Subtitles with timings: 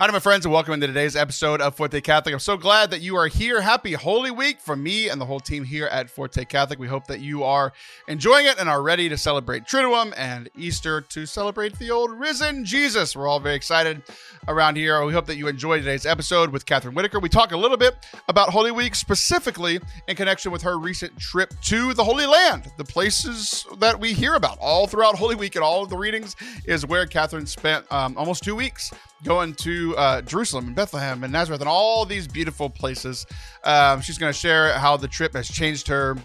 [0.00, 2.32] Hi, my friends, and welcome into today's episode of Forte Catholic.
[2.32, 3.60] I'm so glad that you are here.
[3.60, 6.78] Happy Holy Week from me and the whole team here at Forte Catholic.
[6.78, 7.74] We hope that you are
[8.08, 12.64] enjoying it and are ready to celebrate Triduum and Easter to celebrate the old risen
[12.64, 13.14] Jesus.
[13.14, 14.02] We're all very excited
[14.48, 15.04] around here.
[15.04, 17.20] We hope that you enjoyed today's episode with Kathryn Whitaker.
[17.20, 17.94] We talk a little bit
[18.26, 22.84] about Holy Week, specifically in connection with her recent trip to the Holy Land, the
[22.84, 26.86] places that we hear about all throughout Holy Week and all of the readings is
[26.86, 28.90] where Kathryn spent um, almost two weeks
[29.24, 33.26] going to uh, Jerusalem and Bethlehem and Nazareth and all these beautiful places.
[33.64, 36.16] Um, she's going to share how the trip has changed her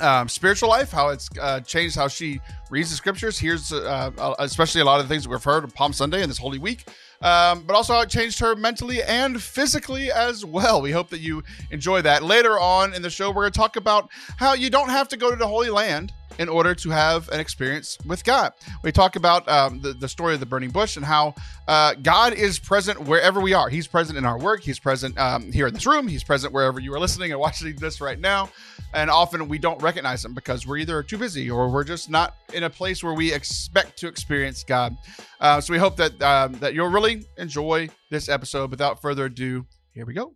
[0.00, 2.40] um, spiritual life, how it's uh, changed how she
[2.70, 3.38] reads the scriptures.
[3.38, 6.30] Here's uh, especially a lot of the things that we've heard on Palm Sunday and
[6.30, 6.86] this Holy Week.
[7.20, 10.82] Um, but also how it changed her mentally and physically as well.
[10.82, 12.24] We hope that you enjoy that.
[12.24, 15.16] Later on in the show, we're going to talk about how you don't have to
[15.16, 18.52] go to the Holy Land in order to have an experience with God.
[18.82, 21.34] We talk about um, the, the story of the burning bush and how
[21.68, 23.68] uh, God is present wherever we are.
[23.68, 26.80] He's present in our work, He's present um, here in this room, He's present wherever
[26.80, 28.50] you are listening and watching this right now.
[28.94, 32.34] And often we don't recognize Him because we're either too busy or we're just not
[32.52, 34.96] in a place where we expect to experience God.
[35.40, 38.70] Uh, so we hope that um, that you'll really enjoy this episode.
[38.70, 40.34] Without further ado, here we go.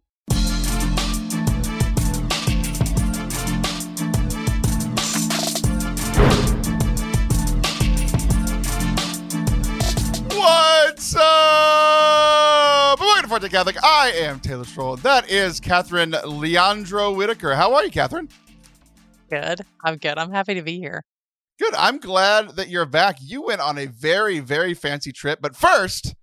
[13.45, 13.77] Catholic.
[13.84, 15.01] I am Taylor Schroll.
[15.03, 17.55] That is Kathryn Leandro Whitaker.
[17.55, 18.31] How are you, Kathryn?
[19.31, 19.61] Good.
[19.84, 20.17] I'm good.
[20.17, 21.05] I'm happy to be here.
[21.59, 21.75] Good.
[21.75, 23.19] I'm glad that you're back.
[23.20, 25.41] You went on a very, very fancy trip.
[25.43, 26.15] But first,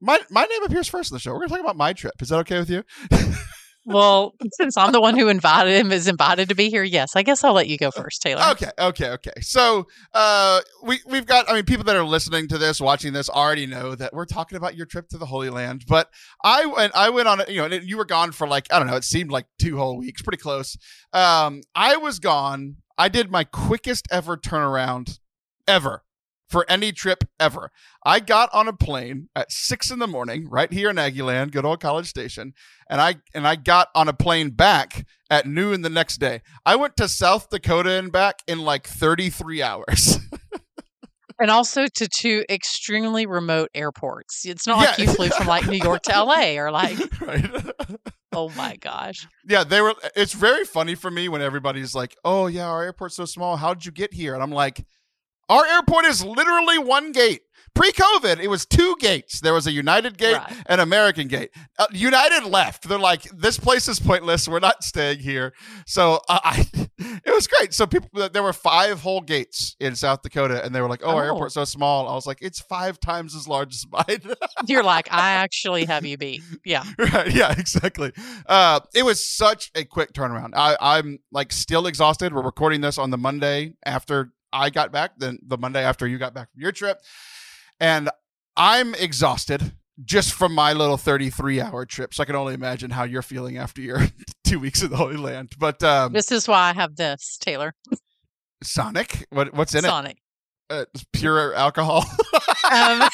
[0.00, 1.32] my my name appears first in the show.
[1.32, 2.14] We're going to talk about my trip.
[2.20, 2.84] Is that okay with you?
[3.84, 6.82] Well, since I'm the one who invited him, is invited to be here.
[6.82, 8.42] Yes, I guess I'll let you go first, Taylor.
[8.52, 9.32] Okay, okay, okay.
[9.40, 11.48] So, uh, we we've got.
[11.48, 14.56] I mean, people that are listening to this, watching this, already know that we're talking
[14.56, 15.84] about your trip to the Holy Land.
[15.88, 16.10] But
[16.42, 16.94] I went.
[16.94, 17.50] I went on it.
[17.50, 18.96] You know, you were gone for like I don't know.
[18.96, 20.76] It seemed like two whole weeks, pretty close.
[21.12, 22.76] Um, I was gone.
[22.96, 25.18] I did my quickest ever turnaround
[25.66, 26.03] ever
[26.48, 27.70] for any trip ever.
[28.04, 31.64] I got on a plane at six in the morning, right here in Aggieland, good
[31.64, 32.54] old College Station,
[32.88, 36.42] and I and I got on a plane back at noon the next day.
[36.64, 40.18] I went to South Dakota and back in like 33 hours.
[41.40, 44.44] and also to two extremely remote airports.
[44.44, 47.50] It's not like you flew from like New York to LA or like right.
[48.36, 49.28] Oh my gosh.
[49.46, 53.14] Yeah, they were it's very funny for me when everybody's like, "Oh yeah, our airport's
[53.14, 53.56] so small.
[53.56, 54.84] How did you get here?" And I'm like,
[55.48, 57.42] our airport is literally one gate.
[57.74, 59.40] Pre COVID, it was two gates.
[59.40, 60.62] There was a United gate right.
[60.66, 61.50] and American gate.
[61.76, 62.88] Uh, United left.
[62.88, 64.46] They're like, this place is pointless.
[64.46, 65.54] We're not staying here.
[65.84, 66.68] So uh, I,
[66.98, 67.74] it was great.
[67.74, 71.08] So people, there were five whole gates in South Dakota, and they were like, oh,
[71.08, 71.16] oh.
[71.16, 72.08] our airport's so small.
[72.08, 74.36] I was like, it's five times as large as mine.
[74.68, 76.42] You're like, I actually have you beat.
[76.64, 76.84] Yeah.
[76.96, 77.34] Right.
[77.34, 78.12] Yeah, exactly.
[78.46, 80.52] Uh, it was such a quick turnaround.
[80.54, 82.32] I, I'm like still exhausted.
[82.32, 86.16] We're recording this on the Monday after I got back, then the Monday after you
[86.16, 87.00] got back from your trip.
[87.80, 88.08] And
[88.56, 89.72] I'm exhausted
[90.04, 92.14] just from my little 33 hour trip.
[92.14, 94.06] So I can only imagine how you're feeling after your
[94.44, 95.52] two weeks in the Holy Land.
[95.58, 97.74] But um, this is why I have this, Taylor.
[98.62, 99.26] Sonic?
[99.30, 100.18] What, what's in Sonic.
[100.70, 100.72] it?
[100.72, 100.86] Sonic.
[100.88, 102.04] Uh, pure alcohol.
[102.72, 103.08] um,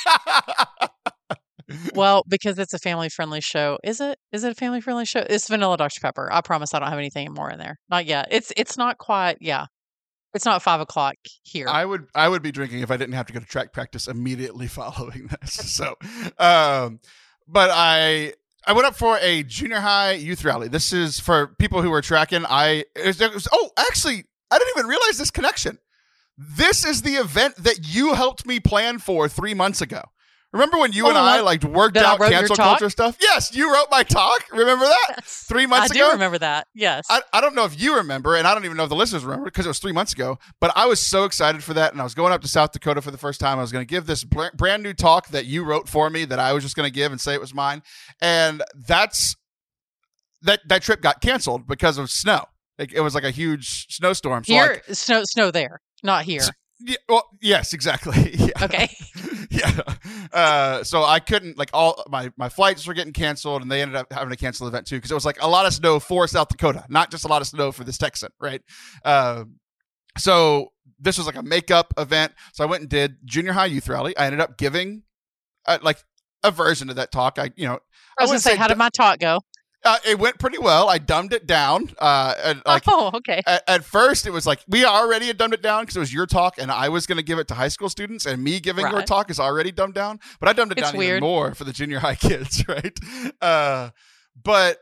[1.94, 3.78] well, because it's a family friendly show.
[3.82, 4.18] Is it?
[4.30, 5.24] Is it a family friendly show?
[5.28, 6.00] It's vanilla Dr.
[6.00, 6.28] Pepper.
[6.32, 7.78] I promise I don't have anything more in there.
[7.88, 8.28] Not yet.
[8.30, 9.66] It's it's not quite yeah.
[10.32, 11.68] It's not five o'clock here.
[11.68, 14.06] I would I would be drinking if I didn't have to go to track practice
[14.06, 15.52] immediately following this.
[15.52, 15.96] So,
[16.38, 17.00] um,
[17.48, 18.34] but I
[18.66, 20.68] I went up for a junior high youth rally.
[20.68, 22.44] This is for people who are tracking.
[22.46, 25.78] I it was, it was, oh actually I didn't even realize this connection.
[26.36, 30.04] This is the event that you helped me plan for three months ago.
[30.52, 33.16] Remember when you oh, and I like worked out cancel culture stuff?
[33.20, 34.44] Yes, you wrote my talk.
[34.52, 36.06] Remember that yes, three months I ago?
[36.06, 36.66] I do remember that.
[36.74, 37.06] Yes.
[37.08, 39.24] I, I don't know if you remember, and I don't even know if the listeners
[39.24, 40.38] remember because it was three months ago.
[40.60, 43.00] But I was so excited for that, and I was going up to South Dakota
[43.00, 43.58] for the first time.
[43.58, 46.40] I was going to give this brand new talk that you wrote for me that
[46.40, 47.82] I was just going to give and say it was mine,
[48.20, 49.36] and that's
[50.42, 52.46] that that trip got canceled because of snow.
[52.76, 54.42] It, it was like a huge snowstorm.
[54.42, 56.42] So here, like, snow, snow there, not here.
[56.80, 58.34] Yeah, well, yes, exactly.
[58.40, 58.64] Yeah.
[58.64, 58.90] Okay.
[59.52, 59.80] yeah.
[60.32, 63.96] Uh, so I couldn't like all my my flights were getting canceled, and they ended
[63.96, 65.98] up having to cancel the event too because it was like a lot of snow
[65.98, 68.62] for South Dakota, not just a lot of snow for this Texan, right?
[69.04, 69.44] Uh,
[70.16, 72.32] so this was like a makeup event.
[72.52, 74.16] So I went and did junior high youth rally.
[74.16, 75.02] I ended up giving
[75.66, 75.98] uh, like
[76.44, 77.36] a version of that talk.
[77.38, 77.80] I you know I was,
[78.18, 79.40] I was gonna say, how did my talk go?
[79.82, 80.88] Uh, it went pretty well.
[80.90, 81.90] I dumbed it down.
[81.98, 83.42] Uh, and, like oh, okay.
[83.46, 86.12] at, at first, it was like we already had dumbed it down because it was
[86.12, 88.60] your talk, and I was going to give it to high school students, and me
[88.60, 90.20] giving your talk is already dumbed down.
[90.38, 91.18] But I dumbed it It's down weird.
[91.18, 92.98] even more for the junior high kids, right?
[93.40, 93.90] Uh,
[94.42, 94.78] but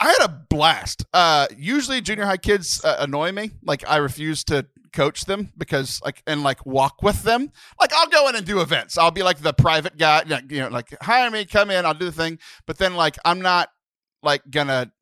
[0.00, 1.06] I had a blast.
[1.12, 3.52] Uh, usually, junior high kids uh, annoy me.
[3.62, 7.50] Like I refuse to coach them because like and like walk with them.
[7.80, 8.98] Like I'll go in and do events.
[8.98, 10.22] I'll be like the private guy.
[10.48, 12.38] You know, like hire me, come in, I'll do the thing.
[12.66, 13.70] But then like I'm not
[14.22, 14.92] like gonna.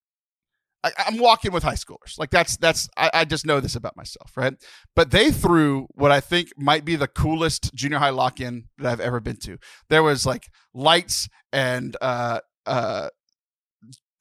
[0.85, 2.19] I, I'm walking with high schoolers.
[2.19, 4.55] Like that's that's I, I just know this about myself, right?
[4.95, 8.93] But they threw what I think might be the coolest junior high lock in that
[8.93, 9.59] I've ever been to.
[9.89, 13.09] There was like lights and uh uh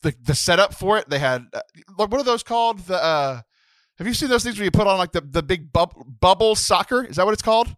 [0.01, 1.09] the the setup for it.
[1.09, 1.61] They had uh,
[1.95, 2.79] what are those called?
[2.79, 3.41] The uh
[3.97, 6.55] have you seen those things where you put on like the the big bub- bubble
[6.55, 7.03] soccer?
[7.03, 7.75] Is that what it's called?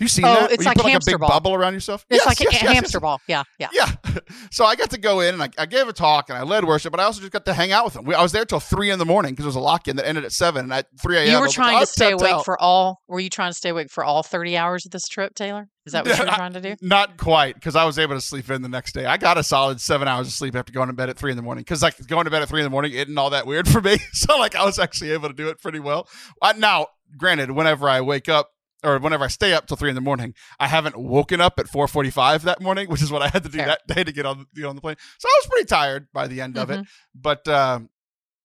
[0.00, 0.52] You seen Oh, that?
[0.52, 1.28] it's Where you like put like a big ball.
[1.28, 2.06] bubble around yourself.
[2.08, 3.20] It's Yes, like yes, a yes, hamster ball.
[3.26, 3.68] Yeah, yeah.
[3.72, 3.92] yeah.
[4.50, 6.64] So I got to go in and I, I gave a talk and I led
[6.64, 8.04] worship, but I also just got to hang out with them.
[8.04, 9.96] We, I was there till three in the morning because it was a lock in
[9.96, 10.64] that ended at seven.
[10.64, 12.60] And at 3 a.m., You I were was trying like, to stay awake out." for
[12.60, 13.00] all.
[13.08, 15.68] Were you trying to stay awake for all thirty hours of this trip, Taylor?
[15.86, 16.76] Is that what you were trying to do?
[16.80, 19.04] Not quite because I was able to sleep in the next day.
[19.06, 21.36] I got a solid seven hours of sleep after going to bed at three in
[21.36, 23.46] the morning because like going to bed at three in the morning isn't all that
[23.46, 23.98] weird for me.
[24.12, 26.08] So like I was actually able to do it pretty well.
[26.42, 28.50] Uh, now, granted, whenever I wake up
[28.84, 31.68] or whenever I stay up till three in the morning, I haven't woken up at
[31.68, 33.66] four forty five that morning, which is what I had to do Fair.
[33.66, 34.96] that day to get on get on the plane.
[35.18, 37.88] So I was pretty tired by the end of it, but um,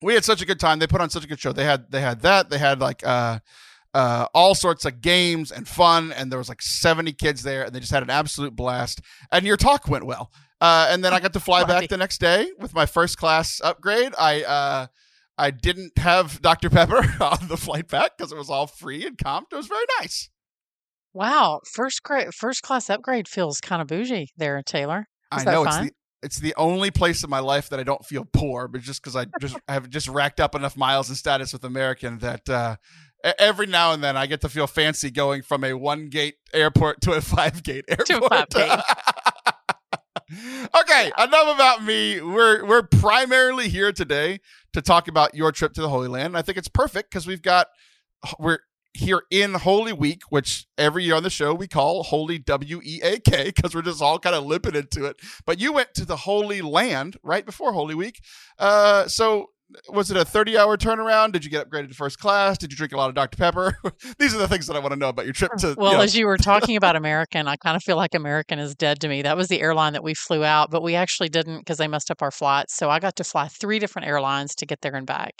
[0.01, 0.79] we had such a good time.
[0.79, 1.53] They put on such a good show.
[1.53, 2.49] They had they had that.
[2.49, 3.39] They had like uh,
[3.93, 7.73] uh, all sorts of games and fun, and there was like seventy kids there, and
[7.73, 9.01] they just had an absolute blast.
[9.31, 10.31] And your talk went well.
[10.61, 13.59] Uh, and then I got to fly back the next day with my first class
[13.61, 14.13] upgrade.
[14.17, 14.87] I uh,
[15.37, 19.17] I didn't have Dr Pepper on the flight back because it was all free and
[19.17, 19.51] comped.
[19.51, 20.29] It was very nice.
[21.13, 25.07] Wow, first grade, first class upgrade feels kind of bougie there, Taylor.
[25.31, 25.91] I Is that know it's the
[26.23, 29.15] it's the only place in my life that I don't feel poor, but just because
[29.15, 32.77] I just I have just racked up enough miles and status with American that uh,
[33.37, 37.01] every now and then I get to feel fancy going from a one gate airport
[37.01, 38.07] to a five gate airport.
[38.07, 38.79] To a five-gate.
[40.79, 42.21] Okay, enough about me.
[42.21, 44.39] We're we're primarily here today
[44.73, 46.27] to talk about your trip to the Holy Land.
[46.27, 47.67] And I think it's perfect because we've got
[48.39, 48.59] we're
[48.93, 52.99] here in Holy Week, which every year on the show we call Holy W E
[53.03, 55.19] A K because we're just all kind of limping into it.
[55.45, 58.21] But you went to the Holy Land right before Holy Week.
[58.59, 59.49] Uh, so
[59.89, 61.31] was it a 30 hour turnaround?
[61.31, 62.57] Did you get upgraded to first class?
[62.57, 63.37] Did you drink a lot of Dr.
[63.37, 63.77] Pepper?
[64.19, 65.75] These are the things that I want to know about your trip to.
[65.77, 68.59] Well, you know, as you were talking about American, I kind of feel like American
[68.59, 69.21] is dead to me.
[69.21, 72.11] That was the airline that we flew out, but we actually didn't because they messed
[72.11, 72.75] up our flights.
[72.75, 75.33] So I got to fly three different airlines to get there and back.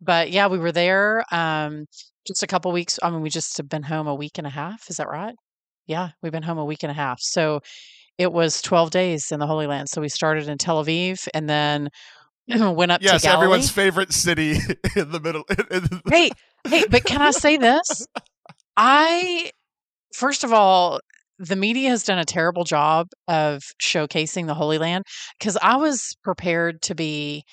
[0.00, 1.86] But yeah, we were there um,
[2.26, 2.98] just a couple weeks.
[3.02, 4.90] I mean, we just have been home a week and a half.
[4.90, 5.34] Is that right?
[5.86, 7.20] Yeah, we've been home a week and a half.
[7.20, 7.60] So
[8.18, 9.88] it was 12 days in the Holy Land.
[9.88, 11.88] So we started in Tel Aviv and then
[12.48, 13.44] went up yes, to Galilee.
[13.44, 14.52] everyone's favorite city
[14.96, 15.44] in the middle.
[15.48, 16.30] in the- hey,
[16.66, 18.06] hey, but can I say this?
[18.76, 19.50] I,
[20.14, 21.00] first of all,
[21.38, 25.04] the media has done a terrible job of showcasing the Holy Land
[25.38, 27.44] because I was prepared to be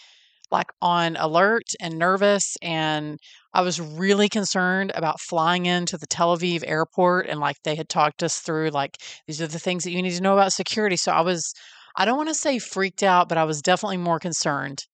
[0.51, 3.19] like on alert and nervous and
[3.53, 7.89] I was really concerned about flying into the Tel Aviv airport and like they had
[7.89, 8.97] talked us through like
[9.27, 10.97] these are the things that you need to know about security.
[10.97, 11.53] So I was
[11.95, 14.85] I don't want to say freaked out, but I was definitely more concerned.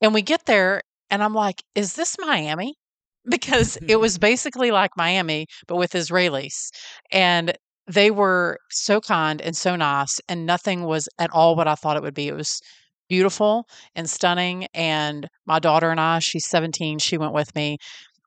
[0.00, 2.74] And we get there and I'm like, is this Miami?
[3.28, 6.70] Because it was basically like Miami, but with Israelis.
[7.12, 11.74] And they were so kind and so nice, and nothing was at all what I
[11.74, 12.28] thought it would be.
[12.28, 12.62] It was
[13.08, 14.66] beautiful and stunning.
[14.72, 17.78] And my daughter and I, she's 17, she went with me.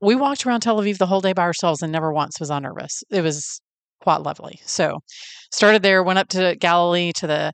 [0.02, 2.60] We walked around Tel Aviv the whole day by ourselves and never once was I
[2.60, 3.04] nervous.
[3.10, 3.62] It was
[4.02, 4.60] quite lovely.
[4.66, 5.00] So
[5.52, 7.54] started there, went up to Galilee to the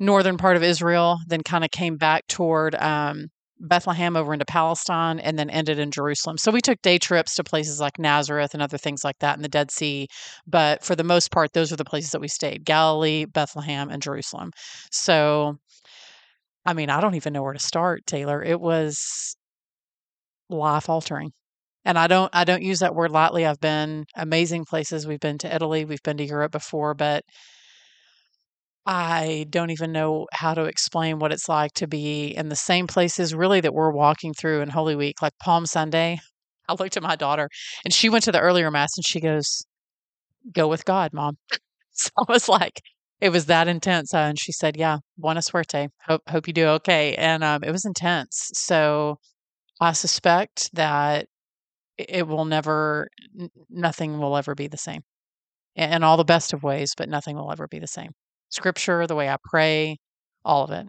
[0.00, 3.26] northern part of Israel, then kind of came back toward um,
[3.60, 6.38] Bethlehem over into Palestine, and then ended in Jerusalem.
[6.38, 9.42] So we took day trips to places like Nazareth and other things like that in
[9.42, 10.08] the Dead Sea.
[10.46, 14.02] But for the most part, those are the places that we stayed Galilee, Bethlehem, and
[14.02, 14.50] Jerusalem.
[14.90, 15.58] So,
[16.64, 18.42] I mean, I don't even know where to start, Taylor.
[18.42, 19.36] It was
[20.48, 21.32] life altering.
[21.84, 23.46] And I don't I don't use that word lightly.
[23.46, 25.06] I've been amazing places.
[25.06, 27.24] We've been to Italy, we've been to Europe before, but
[28.90, 32.88] I don't even know how to explain what it's like to be in the same
[32.88, 36.18] places really that we're walking through in Holy Week, like Palm Sunday.
[36.68, 37.48] I looked at my daughter
[37.84, 39.62] and she went to the earlier mass and she goes,
[40.52, 41.38] Go with God, mom.
[41.92, 42.80] So I was like,
[43.20, 44.14] it was that intense.
[44.14, 45.88] Uh, and she said, Yeah, buena suerte.
[46.06, 47.14] Hope hope you do okay.
[47.16, 48.50] And um, it was intense.
[48.54, 49.18] So
[49.80, 51.26] I suspect that
[51.98, 53.08] it- will never
[53.70, 55.02] nothing will ever be the same.
[55.76, 58.12] In all the best of ways, but nothing will ever be the same
[58.50, 59.98] scripture, the way I pray,
[60.44, 60.86] all of it.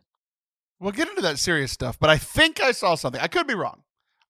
[0.79, 3.21] We'll get into that serious stuff, but I think I saw something.
[3.21, 3.83] I could be wrong.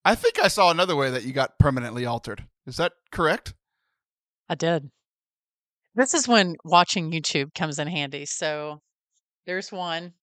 [0.04, 2.46] I think I saw another way that you got permanently altered.
[2.66, 3.54] Is that correct?
[4.50, 4.90] I did.
[5.96, 8.26] This is when watching YouTube comes in handy.
[8.26, 8.80] So
[9.46, 10.14] there's one.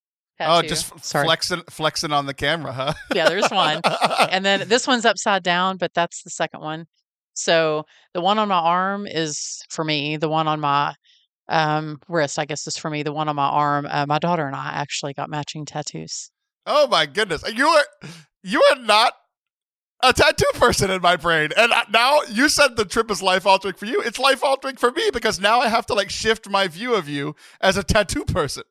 [0.40, 0.68] Oh, tattoo.
[0.68, 1.24] just f- Sorry.
[1.24, 2.92] flexing flexing on the camera, huh?
[3.14, 3.80] Yeah, there's one.
[4.30, 6.86] and then this one's upside down, but that's the second one.
[7.34, 7.84] So
[8.14, 10.16] the one on my arm is for me.
[10.16, 10.94] The one on my
[11.48, 13.02] um, wrist, I guess, is for me.
[13.02, 16.30] The one on my arm, uh, my daughter and I actually got matching tattoos.
[16.66, 17.84] oh my goodness, you are
[18.42, 19.14] you are not
[20.02, 23.74] a tattoo person in my brain, and now you said the trip is life altering
[23.74, 24.00] for you.
[24.00, 27.08] It's life altering for me because now I have to like shift my view of
[27.08, 28.62] you as a tattoo person.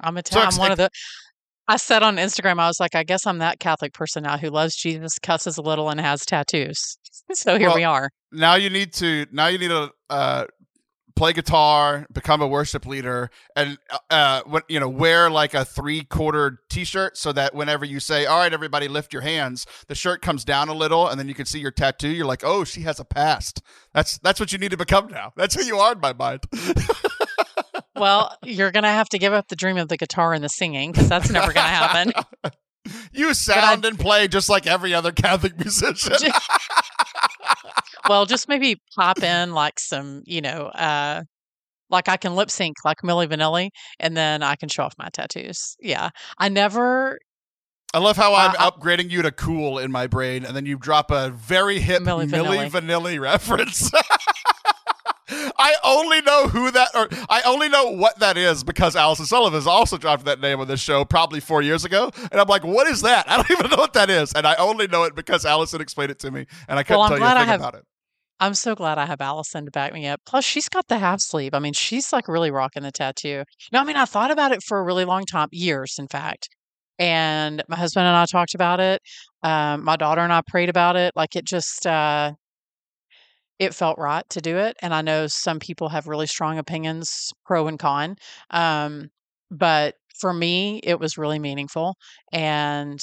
[0.00, 0.90] I'm a So I'm one of the.
[1.68, 4.48] I said on Instagram, I was like, I guess I'm that Catholic person now who
[4.48, 6.96] loves Jesus, cusses a little, and has tattoos.
[7.32, 8.10] So here Well, we are.
[8.32, 10.46] now you need to now you need to uh
[11.20, 13.76] play guitar become a worship leader and
[14.08, 18.24] uh when you know wear like a three quarter t-shirt so that whenever you say
[18.24, 21.34] all right everybody lift your hands the shirt comes down a little and then you
[21.34, 23.62] can see your tattoo you're like oh she has a past.
[23.92, 25.32] That's that's what you need to become now.
[25.36, 26.44] That's who you are in my mind.
[27.96, 30.90] Well, you're gonna have to give up the dream of the guitar and the singing
[30.90, 32.12] because that's never gonna happen.
[33.12, 36.32] you sound and play just like every other catholic musician
[38.08, 41.22] well, just maybe pop in like some, you know, uh,
[41.90, 45.08] like I can lip sync like Milli Vanilli, and then I can show off my
[45.12, 45.76] tattoos.
[45.80, 47.18] Yeah, I never
[47.92, 50.78] I love how I'm Uh, upgrading you to cool in my brain, and then you
[50.78, 53.20] drop a very hip Millie, Milli Vanilli.
[53.20, 53.90] reference.
[55.60, 59.56] I only know who that, or I only know what that is because Allison Sullivan
[59.58, 62.64] has also dropped that name on this show probably four years ago, and I'm like,
[62.64, 63.28] what is that?
[63.30, 66.10] I don't even know what that is, and I only know it because Allison explained
[66.10, 67.84] it to me, and I couldn't Well, tell you a I thing have- about it.
[68.42, 70.22] I'm so glad I have Allison to back me up.
[70.24, 71.52] Plus, she's got the half sleeve.
[71.52, 73.44] I mean, she's like really rocking the tattoo.
[73.70, 76.48] No, I mean, I thought about it for a really long time, years, in fact.
[76.98, 79.02] And my husband and I talked about it.
[79.42, 81.12] Um, my daughter and I prayed about it.
[81.14, 82.32] Like it just, uh,
[83.60, 84.76] it felt right to do it.
[84.82, 88.16] And I know some people have really strong opinions, pro and con.
[88.50, 89.10] Um,
[89.52, 91.96] but for me, it was really meaningful.
[92.32, 93.00] And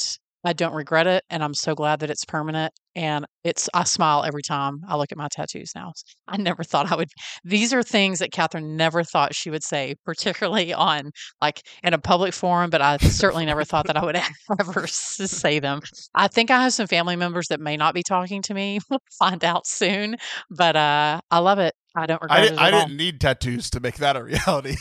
[0.47, 2.71] I don't regret it, and I'm so glad that it's permanent.
[2.95, 5.91] And it's I smile every time I look at my tattoos now.
[6.27, 7.09] I never thought I would.
[7.43, 11.11] These are things that Kathryn never thought she would say, particularly on
[11.41, 12.69] like in a public forum.
[12.69, 14.17] But I certainly never thought that I would
[14.59, 15.81] ever say them.
[16.15, 18.79] I think I have some family members that may not be talking to me.
[18.89, 20.15] We'll find out soon.
[20.49, 21.73] But uh, I love it.
[21.93, 22.85] I don't regret I, it didn't, at I all.
[22.85, 24.77] didn't need tattoos to make that a reality.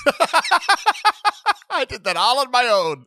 [1.76, 3.06] I did that all on my own.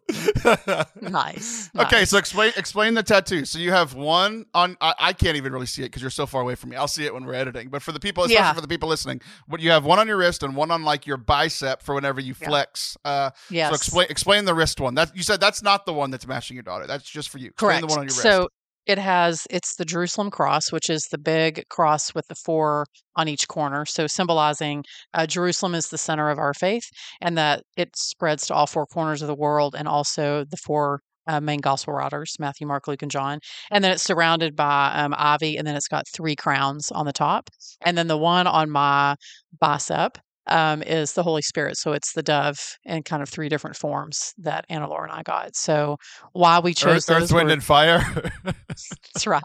[1.02, 1.70] Nice.
[1.78, 3.46] Okay, so explain explain the tattoo.
[3.46, 4.78] So you have one on.
[4.82, 6.76] I, I can't even really see it because you're so far away from me.
[6.76, 7.70] I'll see it when we're editing.
[7.70, 8.54] But for the people, especially Yeah.
[8.54, 11.08] for the people listening, what you have one on your wrist and one on like
[11.08, 12.48] your bicep for whenever you Yeah.
[12.48, 12.98] flex.
[13.06, 13.70] Uh, yes.
[13.70, 14.96] So explain explain the wrist one.
[14.96, 16.86] That you said that's not the one that's matching your daughter.
[16.88, 17.48] That's just for you.
[17.50, 17.82] Explain Correct.
[17.82, 18.22] the one on your wrist.
[18.22, 18.50] So
[18.90, 23.28] it has it's the Jerusalem cross, which is the big cross with the four on
[23.28, 23.86] each corner.
[23.86, 26.86] So symbolizing uh, Jerusalem is the center of our faith,
[27.22, 31.02] and that it spreads to all four corners of the world, and also the four.
[31.28, 33.38] Uh, main gospel writers Matthew, Mark, Luke, and John.
[33.70, 37.14] And then it's surrounded by um, ivy, and then it's got three crowns on the
[37.14, 37.52] top.
[37.82, 39.16] And then the one on my
[39.60, 40.18] bicep
[40.50, 41.78] um, is the Holy Spirit.
[41.78, 45.24] So it's the dove in kind of three different forms that Anna Laura and I
[45.24, 45.56] got.
[45.56, 45.98] So
[46.34, 48.00] why we chose Earth, Earth, those Wind, were- and Fire.
[48.44, 49.44] that's right.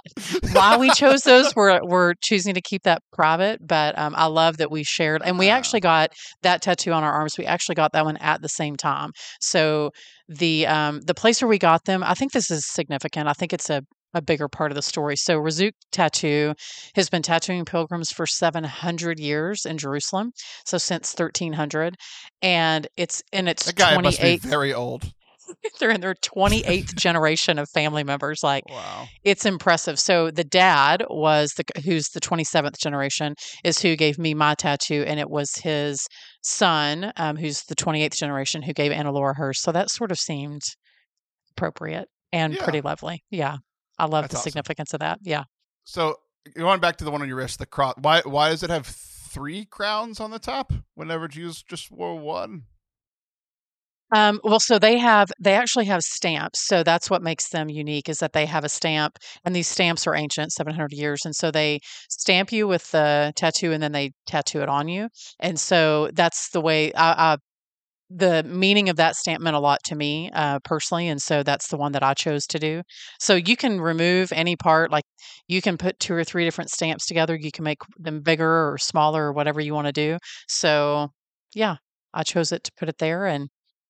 [0.53, 3.61] Why we chose those, we're we're choosing to keep that private.
[3.67, 5.55] But um, I love that we shared, and we Ah.
[5.55, 6.11] actually got
[6.43, 7.37] that tattoo on our arms.
[7.39, 9.11] We actually got that one at the same time.
[9.41, 9.91] So
[10.29, 13.29] the um, the place where we got them, I think this is significant.
[13.29, 13.83] I think it's a
[14.14, 15.16] a bigger part of the story.
[15.16, 16.54] So Razzouk Tattoo
[16.94, 20.33] has been tattooing pilgrims for 700 years in Jerusalem.
[20.64, 21.97] So since 1300,
[22.42, 24.42] and it's in its that guy must be 28th.
[24.42, 25.11] very old.
[25.78, 28.40] They're in their 28th generation of family members.
[28.42, 29.09] Like Wow.
[29.25, 29.99] it's impressive.
[29.99, 35.04] So the dad was the who's the 27th generation is who gave me my tattoo,
[35.06, 36.06] and it was his
[36.42, 39.61] son, um, who's the 28th generation, who gave Anna Laura hers.
[39.61, 40.62] So that sort of seemed
[41.56, 42.62] appropriate and Yeah.
[42.64, 43.23] pretty lovely.
[43.30, 43.56] Yeah,
[43.99, 44.51] I love That's the awesome.
[44.51, 45.19] significance of that.
[45.23, 45.45] Yeah.
[45.85, 46.17] So
[46.55, 47.95] going back to the one on your wrist, the cross.
[48.01, 52.65] Why why does it have three crowns on the top whenever Jews just wore one?
[54.15, 56.67] Um, well, so they have they actually have stamps.
[56.67, 60.07] So that's what makes them unique is that they have a stamp, and these stamps
[60.07, 64.13] are ancient, 700 years, and so they stamp you with the tattoo, and then they
[64.27, 65.09] tattoo it on you.
[65.41, 67.37] And so that's the way I, I
[68.16, 71.68] the meaning of that stamp meant a lot to me uh, personally, and so that's
[71.68, 72.83] the one that I chose to do.
[73.21, 75.04] So you can remove any part, like
[75.49, 77.37] you can put two or three different stamps together.
[77.37, 80.18] You can make them bigger or smaller or whatever you want to do.
[80.49, 81.09] So
[81.54, 81.76] yeah,
[82.12, 83.49] I chose it to put it there, and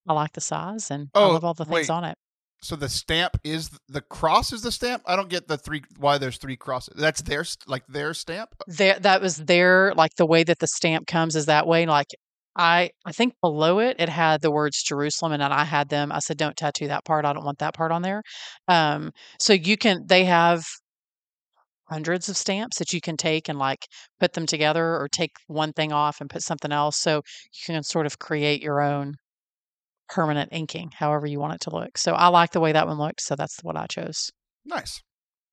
[0.09, 1.91] I like the size, and I Oh, love all the things wait.
[1.91, 2.17] on it.
[2.63, 5.03] so the stamp is the cross is the stamp.
[5.07, 6.95] I don't get the three why there's three crosses.
[6.97, 8.55] That's their like their stamp.
[8.67, 11.85] There, that was their like the way that the stamp comes is that way.
[11.87, 12.09] Like
[12.57, 16.13] I, I think below it, it had the words Jerusalem, and I had them.
[16.13, 17.25] I said, "Don't tattoo that part.
[17.25, 18.23] I don't want that part on there."
[18.69, 20.07] Um, so you can.
[20.07, 20.65] They have
[21.91, 23.87] hundreds of stamps that you can take and like
[24.21, 26.99] put them together, or take one thing off and put something else.
[26.99, 29.15] So you can sort of create your own
[30.09, 31.99] permanent inking, however you want it to look.
[31.99, 34.31] So I like the way that one looked, so that's what I chose.
[34.65, 35.03] Nice.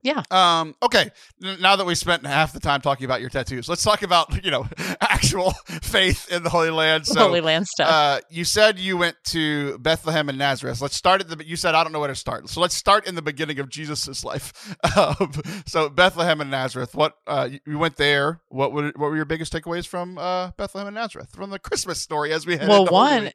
[0.03, 0.23] Yeah.
[0.31, 0.75] Um.
[0.81, 1.11] Okay.
[1.39, 4.51] Now that we spent half the time talking about your tattoos, let's talk about you
[4.51, 4.65] know
[5.01, 7.05] actual faith in the Holy Land.
[7.05, 7.89] So, Holy Land stuff.
[7.89, 10.81] uh, you said you went to Bethlehem and Nazareth.
[10.81, 11.45] Let's start at the.
[11.45, 12.49] You said I don't know where to start.
[12.49, 14.75] So let's start in the beginning of Jesus's life.
[14.97, 15.31] Um,
[15.65, 16.93] so Bethlehem and Nazareth.
[16.95, 18.41] What uh, you- went there?
[18.49, 22.01] What were what were your biggest takeaways from uh, Bethlehem and Nazareth from the Christmas
[22.01, 23.31] story as we head Well, one?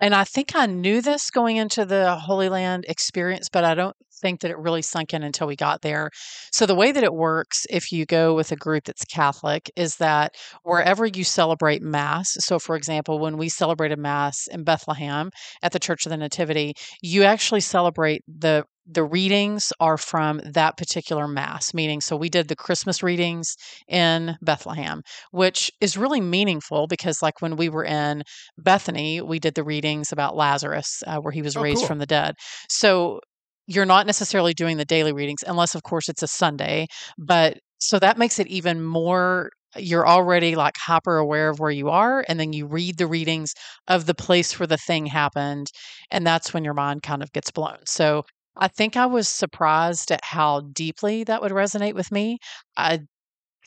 [0.00, 3.96] And I think I knew this going into the Holy Land experience, but I don't
[4.20, 6.10] think that it really sunk in until we got there.
[6.52, 9.96] So, the way that it works, if you go with a group that's Catholic, is
[9.96, 10.34] that
[10.64, 15.30] wherever you celebrate Mass, so for example, when we celebrated Mass in Bethlehem
[15.62, 20.76] at the Church of the Nativity, you actually celebrate the the readings are from that
[20.76, 23.56] particular mass meaning so we did the christmas readings
[23.88, 25.02] in bethlehem
[25.32, 28.22] which is really meaningful because like when we were in
[28.58, 31.86] Bethany, we did the readings about Lazarus, uh, where he was Oh, raised cool.
[31.86, 32.34] from the dead.
[32.68, 33.20] So
[33.66, 36.86] you're not necessarily doing the daily readings, unless, of course, it's a Sunday.
[37.18, 39.50] But so that makes it even more.
[39.76, 43.52] You're already like hyper aware of where you are, and then you read the readings
[43.88, 45.66] of the place where the thing happened,
[46.10, 47.78] and that's when your mind kind of gets blown.
[47.86, 48.22] So
[48.56, 52.38] I think I was surprised at how deeply that would resonate with me.
[52.76, 53.00] I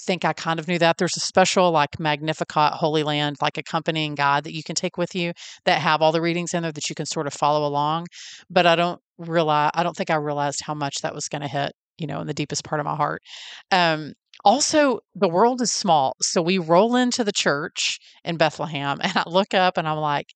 [0.01, 0.97] think I kind of knew that.
[0.97, 5.15] There's a special like Magnificat Holy Land, like accompanying guide that you can take with
[5.15, 5.33] you
[5.65, 8.07] that have all the readings in there that you can sort of follow along.
[8.49, 11.47] But I don't realize, I don't think I realized how much that was going to
[11.47, 13.21] hit, you know, in the deepest part of my heart.
[13.71, 14.13] Um,
[14.45, 16.15] also, the world is small.
[16.21, 20.27] So we roll into the church in Bethlehem and I look up and I'm like,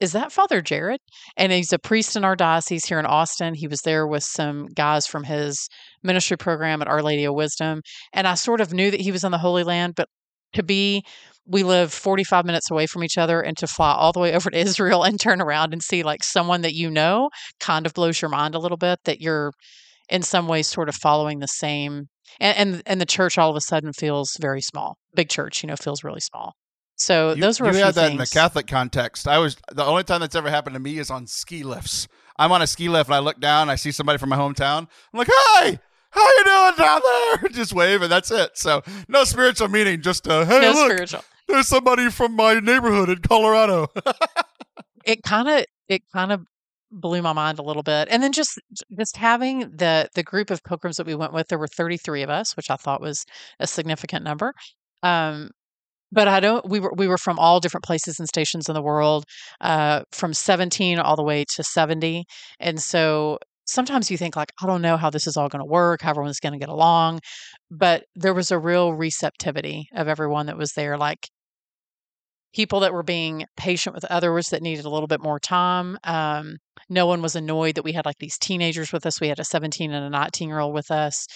[0.00, 1.00] is that Father Jared?
[1.36, 3.54] And he's a priest in our diocese here in Austin.
[3.54, 5.68] He was there with some guys from his
[6.02, 7.80] ministry program at Our Lady of Wisdom.
[8.12, 10.08] And I sort of knew that he was in the Holy Land, but
[10.52, 11.02] to be,
[11.46, 14.50] we live 45 minutes away from each other and to fly all the way over
[14.50, 17.30] to Israel and turn around and see like someone that you know
[17.60, 19.52] kind of blows your mind a little bit that you're
[20.08, 22.08] in some ways sort of following the same.
[22.38, 24.96] And, and, and the church all of a sudden feels very small.
[25.14, 26.52] Big church, you know, feels really small.
[26.96, 28.12] So You, those were you a had that things.
[28.12, 29.28] in the Catholic context.
[29.28, 32.08] I was the only time that's ever happened to me is on ski lifts.
[32.38, 34.88] I'm on a ski lift and I look down, I see somebody from my hometown.
[35.12, 35.78] I'm like, "Hi,
[36.10, 37.00] how you doing down
[37.40, 38.56] there?" Just wave, and that's it.
[38.58, 41.24] So no spiritual meaning, just uh, "Hey, no look, spiritual.
[41.48, 43.88] there's somebody from my neighborhood in Colorado."
[45.04, 46.42] it kind of it kind of
[46.92, 48.60] blew my mind a little bit and then just
[48.96, 52.30] just having the the group of pilgrims that we went with there were 33 of
[52.30, 53.24] us which i thought was
[53.58, 54.54] a significant number
[55.02, 55.50] um
[56.12, 58.82] but i don't we were we were from all different places and stations in the
[58.82, 59.24] world
[59.60, 62.24] uh from 17 all the way to 70
[62.60, 65.70] and so sometimes you think like i don't know how this is all going to
[65.70, 67.20] work how everyone's going to get along
[67.70, 71.28] but there was a real receptivity of everyone that was there like
[72.56, 75.98] people that were being patient with others that needed a little bit more time.
[76.04, 76.56] Um,
[76.88, 79.20] no one was annoyed that we had like these teenagers with us.
[79.20, 81.26] We had a 17 and a 19 year old with us.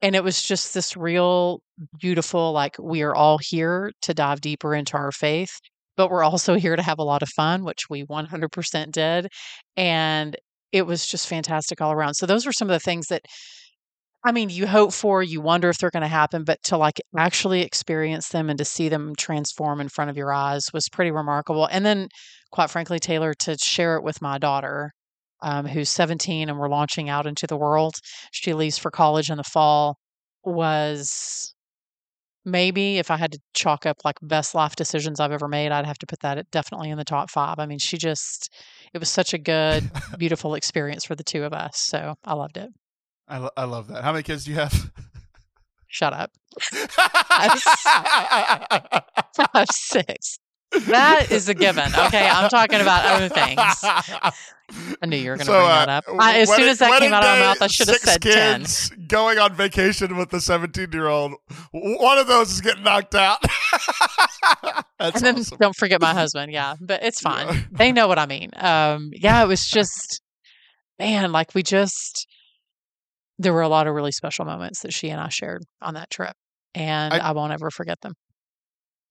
[0.00, 1.60] And it was just this real
[1.98, 5.52] beautiful, like, we are all here to dive deeper into our faith,
[5.98, 9.28] but we're also here to have a lot of fun, which we 100% did.
[9.76, 10.34] And
[10.72, 12.14] it was just fantastic all around.
[12.14, 13.26] So, those were some of the things that
[14.22, 17.00] I mean, you hope for, you wonder if they're going to happen, but to like
[17.16, 21.10] actually experience them and to see them transform in front of your eyes was pretty
[21.10, 21.66] remarkable.
[21.66, 22.08] And then,
[22.52, 24.92] quite frankly, Taylor, to share it with my daughter,
[25.42, 27.94] um, who's 17 and we're launching out into the world,
[28.30, 29.96] she leaves for college in the fall,
[30.44, 31.54] was
[32.44, 35.86] maybe if I had to chalk up like best life decisions I've ever made, I'd
[35.86, 37.58] have to put that at, definitely in the top five.
[37.58, 38.52] I mean, she just,
[38.92, 41.78] it was such a good, beautiful experience for the two of us.
[41.78, 42.70] So I loved it.
[43.30, 44.04] I, lo- I love that.
[44.04, 44.90] How many kids do you have?
[45.86, 46.32] Shut up.
[46.72, 47.58] I
[49.54, 50.38] have six.
[50.86, 51.92] That is a given.
[52.06, 53.58] Okay, I'm talking about other things.
[55.02, 56.04] I knew you were going to So, bring uh, that up.
[56.16, 58.22] I, as soon as that came wedding out of my mouth, I should have said
[58.22, 58.64] 10.
[59.08, 61.34] Going on vacation with the 17 year old.
[61.72, 63.38] One of those is getting knocked out.
[65.02, 65.56] And then awesome.
[65.58, 66.52] don't forget my husband.
[66.52, 67.46] Yeah, but it's fine.
[67.48, 67.60] Yeah.
[67.72, 68.50] They know what I mean.
[68.54, 70.20] Um, yeah, it was just,
[70.98, 72.26] man, like we just,
[73.40, 76.10] there were a lot of really special moments that she and I shared on that
[76.10, 76.34] trip.
[76.74, 78.12] And I- I won't ever forget them.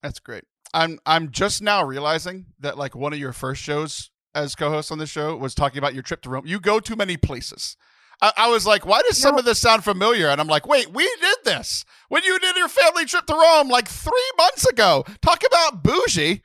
[0.02, 0.44] That's great.
[0.72, 4.98] I'm I'm just now realizing that like one of your first shows as co-host on
[4.98, 6.46] the show was talking about your trip to Rome.
[6.46, 7.76] You go too many places.
[8.22, 9.40] I, I was like, why does some No.
[9.40, 10.28] of this sound familiar?
[10.28, 13.68] And I'm like, wait, we did this when you did your family trip to Rome
[13.68, 15.04] like three months ago.
[15.22, 16.42] Talk about bougie.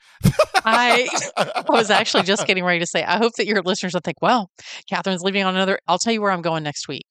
[0.66, 4.02] I I was actually just getting ready to say, I hope that your listeners will
[4.04, 4.50] think, well,
[4.92, 5.78] Kathryn's leaving on another.
[5.88, 7.06] I'll tell you where I'm going next week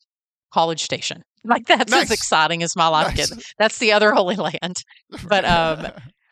[0.55, 1.23] College Station.
[1.47, 2.05] Like, that's Nice.
[2.05, 3.29] as exciting as my life Nice.
[3.29, 3.53] gets.
[3.59, 4.77] That's the other Holy Land.
[5.29, 5.87] But, um,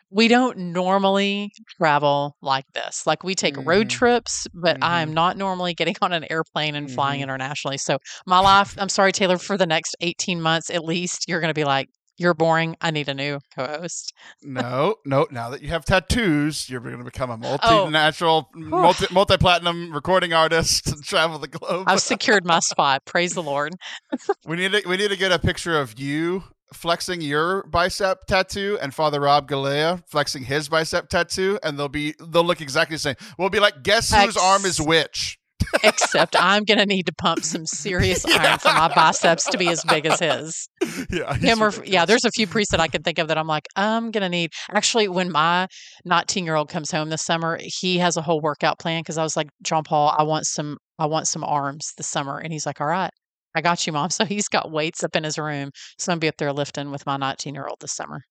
[0.09, 3.05] We don't normally travel like this.
[3.07, 3.97] Like, we take road Mhm.
[3.99, 4.83] trips, but Mhm.
[4.95, 7.23] I'm not normally getting on an airplane and flying Mhm.
[7.23, 7.77] internationally.
[7.77, 11.49] So, my life, I'm sorry, Taylor, for the next 18 months at least, you're going
[11.55, 12.75] to be like, you're boring.
[12.81, 14.13] I need a new co host.
[14.41, 15.27] no, no.
[15.31, 17.57] Now that you have tattoos, you're going to become a Oh.
[17.57, 21.85] multinational, multi, multi-platinum recording artist and travel the globe.
[21.87, 23.03] I've secured my spot.
[23.05, 23.73] Praise the Lord.
[24.45, 28.77] We need to we need to get a picture of you flexing your bicep tattoo
[28.81, 32.99] and Father Rob Galea flexing his bicep tattoo, and they'll be they'll look exactly the
[32.99, 33.15] same.
[33.37, 35.37] We'll be like, guess whose arm is which?
[35.83, 39.69] Except I'm going to need to pump some serious iron for my biceps to be
[39.69, 40.67] as big as his.
[41.09, 41.89] Yeah, Him or ridiculous.
[41.89, 44.21] yeah, there's a few priests that I can think of that I'm like, I'm going
[44.21, 44.51] to need.
[44.71, 45.67] Actually, when my
[46.05, 49.23] 19 year old comes home this summer, he has a whole workout plan because I
[49.23, 52.65] was like, John Paul, I want some, I want some arms this summer, and he's
[52.65, 53.11] like, All right.
[53.55, 54.09] I got you, mom.
[54.11, 55.69] So he's got weights up in his room.
[55.99, 58.21] So I'm gonna be up there lifting with my 19 year old this summer.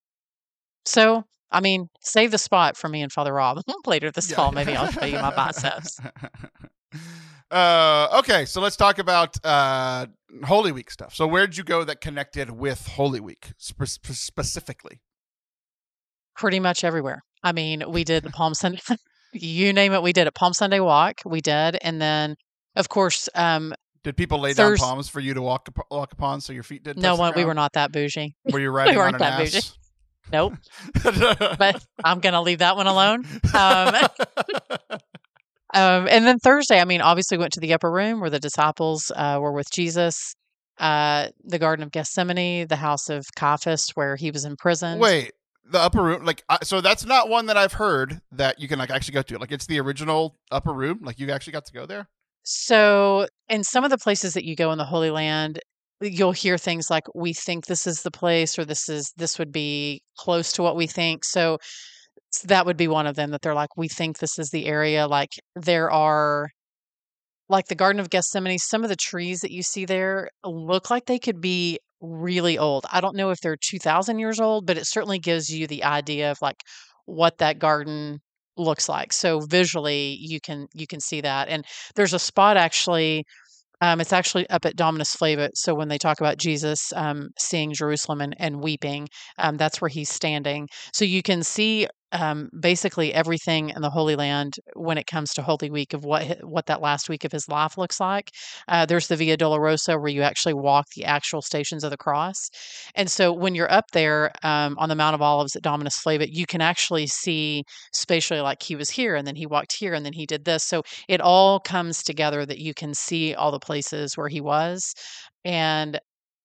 [0.84, 4.36] So, I mean, save the spot for me and Father Rob later this Yeah.
[4.36, 4.52] fall.
[4.52, 5.98] Maybe I'll show you my biceps.
[7.50, 10.06] Uh, okay, so let's talk about uh,
[10.44, 11.14] Holy Week stuff.
[11.14, 15.00] So, where did you go that connected with Holy Week spe- spe- specifically?
[16.34, 17.22] pretty much everywhere.
[17.42, 18.80] I mean, we did the Palm Sunday,
[19.34, 20.34] you name it, we did it.
[20.34, 22.36] Palm Sunday walk, we did, and then
[22.74, 26.12] of course, um, Did people lay Thurs- down palms for you to walk up- walk
[26.14, 27.02] upon so your feet didn't?
[27.02, 28.34] no one, we were not that bougie.
[28.50, 29.58] Were you riding weren't on an that bougie.
[29.58, 29.76] ass?
[30.32, 30.54] Nope.
[31.04, 33.26] But I'm gonna leave that one alone.
[33.52, 33.94] Um,
[35.72, 39.10] um, and then Thursday, I mean, obviously went to the upper room where the disciples
[39.14, 40.34] uh, were with Jesus.
[40.78, 45.00] Uh, the Garden of Gethsemane, the house of Caiaphas, where he was imprisoned.
[45.00, 45.32] Wait,
[45.70, 48.78] the upper room, like, I, so that's not one that I've heard that you can
[48.78, 49.38] like actually go to.
[49.38, 51.00] Like, it's the original upper room.
[51.02, 52.08] Like, you actually got to go there.
[52.42, 55.60] So, in some of the places that you go in the Holy Land,
[56.00, 59.52] you'll hear things like, "We think this is the place," or "This is this would
[59.52, 61.58] be close to what we think." So,
[62.34, 64.66] s- that would be one of them that they're like, "We think this is the
[64.66, 66.48] area." Like there are,
[67.48, 68.58] like the Garden of Gethsemane.
[68.58, 72.86] Some of the trees that you see there look like they could be really old.
[72.92, 75.84] I don't know if they're two thousand years old, but it certainly gives you the
[75.84, 76.60] idea of like
[77.06, 78.20] what that garden
[78.56, 79.12] looks like.
[79.12, 81.64] So visually, you can you can see that and
[81.96, 83.24] there's a spot actually
[83.82, 85.50] um, it's actually up at Dominus Flevit.
[85.54, 89.88] So when they talk about Jesus um, seeing Jerusalem and, and weeping, um, that's where
[89.88, 90.68] he's standing.
[90.92, 95.42] So you can see um, basically everything in the Holy Land when it comes to
[95.42, 98.30] Holy Week of what what that last week of his life looks like.
[98.68, 102.50] Uh, there's the Via Dolorosa where you actually walk the actual stations of the cross,
[102.94, 106.28] and so when you're up there um, on the Mount of Olives at Dominus Flevit,
[106.30, 110.04] you can actually see spatially like he was here and then he walked here and
[110.04, 110.64] then he did this.
[110.64, 114.94] So it all comes together that you can see all the places where he was.
[115.44, 115.98] And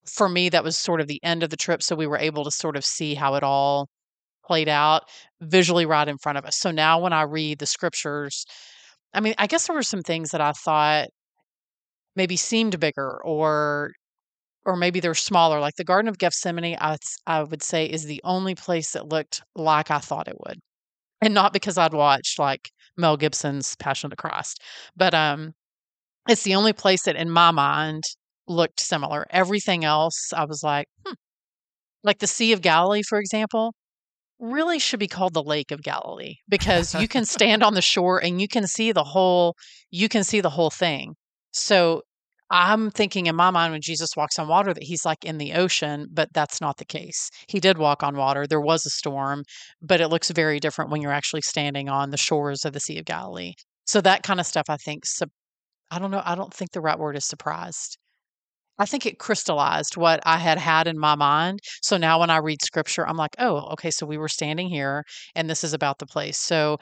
[0.06, 1.84] for me, that was sort of the end of the trip.
[1.84, 3.88] So we were able to sort of see how it all
[4.48, 5.04] played out
[5.42, 6.58] visually right in front of us.
[6.58, 8.46] So now when I read the scriptures,
[9.14, 11.10] I mean, I guess there were some things that I thought
[12.18, 13.92] maybe seemed bigger or
[14.66, 18.22] or maybe they're smaller like the garden of gethsemane I, I would say is the
[18.26, 20.60] only place that looked like i thought it would
[21.22, 24.62] and not because i'd watched like mel gibson's passion of the christ
[24.96, 25.54] but um
[26.28, 28.04] it's the only place that in my mind
[28.48, 31.14] looked similar everything else i was like hmm.
[32.04, 33.74] like the sea of galilee for example
[34.40, 38.24] really should be called the lake of galilee because you can stand on the shore
[38.24, 39.56] and you can see the whole
[39.90, 41.16] you can see the whole thing.
[41.52, 42.04] So
[42.50, 45.52] i'm thinking in my mind when jesus walks on water that he's like in the
[45.52, 47.30] ocean but that's not the case.
[47.48, 48.46] He did walk on water.
[48.48, 49.44] There was a storm
[49.82, 53.00] but it looks very different when you're actually standing on the shores of the sea
[53.00, 53.54] of galilee.
[53.86, 55.04] So that kind of stuff i think
[55.92, 57.98] i don't know i don't think the right word is surprised
[58.80, 61.60] I think it crystallized what I had had in my mind.
[61.82, 65.04] So now when I read scripture, I'm like, oh, okay, so we were standing here
[65.36, 66.38] and this is about the place.
[66.38, 66.78] So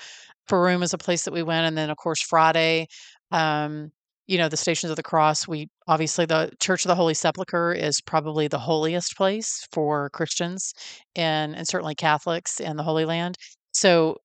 [0.50, 1.68] Faroum is a place that we went.
[1.68, 2.88] And then, of course, Friday,
[3.32, 3.92] um,
[4.28, 7.74] you know, the Stations of the Cross, we obviously, the Church of the Holy Sepulchre
[7.74, 10.74] is probably the holiest place for Christians
[11.16, 13.38] and, and certainly Catholics in the Holy Land.
[13.72, 14.18] So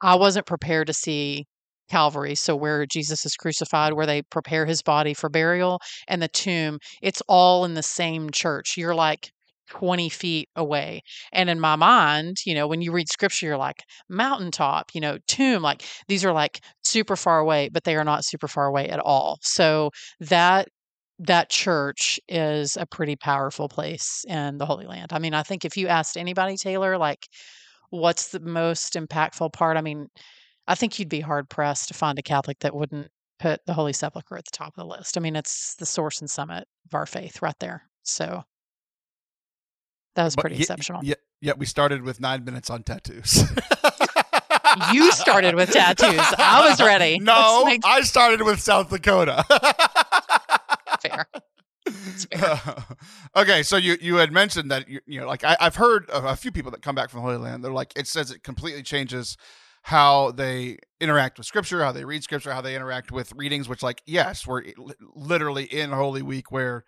[0.00, 1.46] I wasn't prepared to see
[1.88, 6.28] Calvary, so where Jesus is crucified, where they prepare his body for burial, and the
[6.28, 8.74] tomb, it's all in the same church.
[8.76, 9.30] You're like
[9.68, 11.02] 20 feet away.
[11.32, 15.18] And in my mind, you know, when you read scripture, you're like mountaintop, you know,
[15.26, 18.88] tomb, like these are like super far away, but they are not super far away
[18.88, 19.38] at all.
[19.42, 20.68] So that
[21.18, 25.12] that church is a pretty powerful place in the Holy Land.
[25.12, 27.26] I mean, I think if you asked anybody, Taylor, like
[27.90, 29.76] what's the most impactful part?
[29.76, 30.08] I mean,
[30.68, 33.92] I think you'd be hard pressed to find a Catholic that wouldn't put the Holy
[33.92, 35.16] Sepulchre at the top of the list.
[35.16, 37.82] I mean, it's the source and summit of our faith right there.
[38.02, 38.44] So
[40.14, 41.04] that was pretty exceptional.
[41.04, 43.44] Yet, yet we started with nine minutes on tattoos.
[44.92, 46.20] You started with tattoos.
[46.38, 47.18] I was ready.
[47.26, 49.44] No, make I started with South Dakota.
[51.00, 51.26] fair.
[52.30, 52.60] fair.
[52.64, 52.82] Uh,
[53.36, 56.24] okay, so you you had mentioned that you, you know, like I, I've heard of
[56.24, 57.64] a few people that come back from the Holy Land.
[57.64, 59.36] They're like, it says it completely changes
[59.86, 63.68] how they interact with Scripture, how they read Scripture, how they interact with readings.
[63.68, 64.64] Which, like, yes, we're
[65.14, 66.84] literally in Holy Week where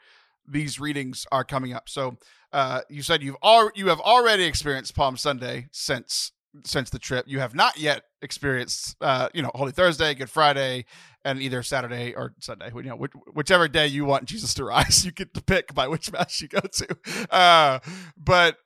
[0.48, 1.88] these readings are coming up.
[1.88, 2.16] So,
[2.52, 6.32] uh, you said you've all you have already experienced Palm Sunday since
[6.64, 7.26] since the trip.
[7.28, 10.84] You have not yet experienced, uh, you know, Holy Thursday, Good Friday,
[11.24, 12.72] and either Saturday or Sunday.
[12.74, 15.86] You know, which, whichever day you want Jesus to rise, you get to pick by
[15.86, 16.96] which mass you go to.
[17.30, 17.78] Uh,
[18.16, 18.56] but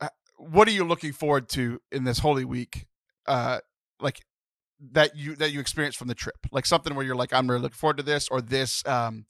[0.00, 2.86] uh, what are you looking forward to in this Holy Week?
[3.26, 3.58] Uh,
[4.02, 4.20] like
[4.92, 7.62] that you that you experience from the trip, like something where you're like, I'm really
[7.62, 8.84] looking forward to this, or this.
[8.86, 9.26] Um,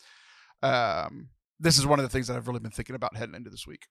[0.63, 1.29] um,
[1.61, 3.67] this is one of the things that I've really been thinking about heading into this
[3.67, 3.87] week.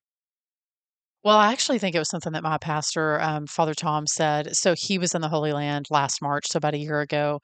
[1.24, 4.56] Well, I actually think it was something that my pastor, um, Father Tom, said.
[4.56, 7.40] So he was in the Holy Land last March, so about a year ago.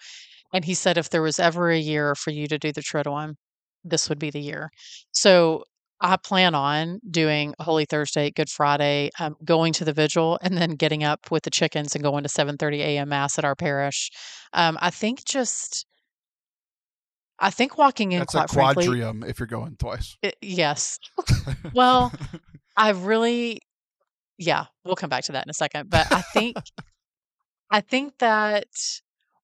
[0.53, 3.35] And he said if there was ever a year for you to do the Triduum,
[3.83, 4.69] this would be the year.
[5.11, 5.63] So
[5.99, 10.71] I plan on doing Holy Thursday, Good Friday, um, going to the vigil, and then
[10.71, 13.09] getting up with the chickens and going to 7:30 a.m.
[13.09, 14.11] mass at our parish.
[14.53, 15.85] Um, I think just,
[17.39, 20.17] I think walking in That's a quite frankly, quadrium if you're going twice.
[20.21, 20.99] it- yes.
[21.73, 22.13] Well,
[22.75, 23.59] I really,
[24.37, 25.89] yeah, we'll come back to that in a second.
[25.89, 26.55] But I think,
[27.71, 28.67] I think that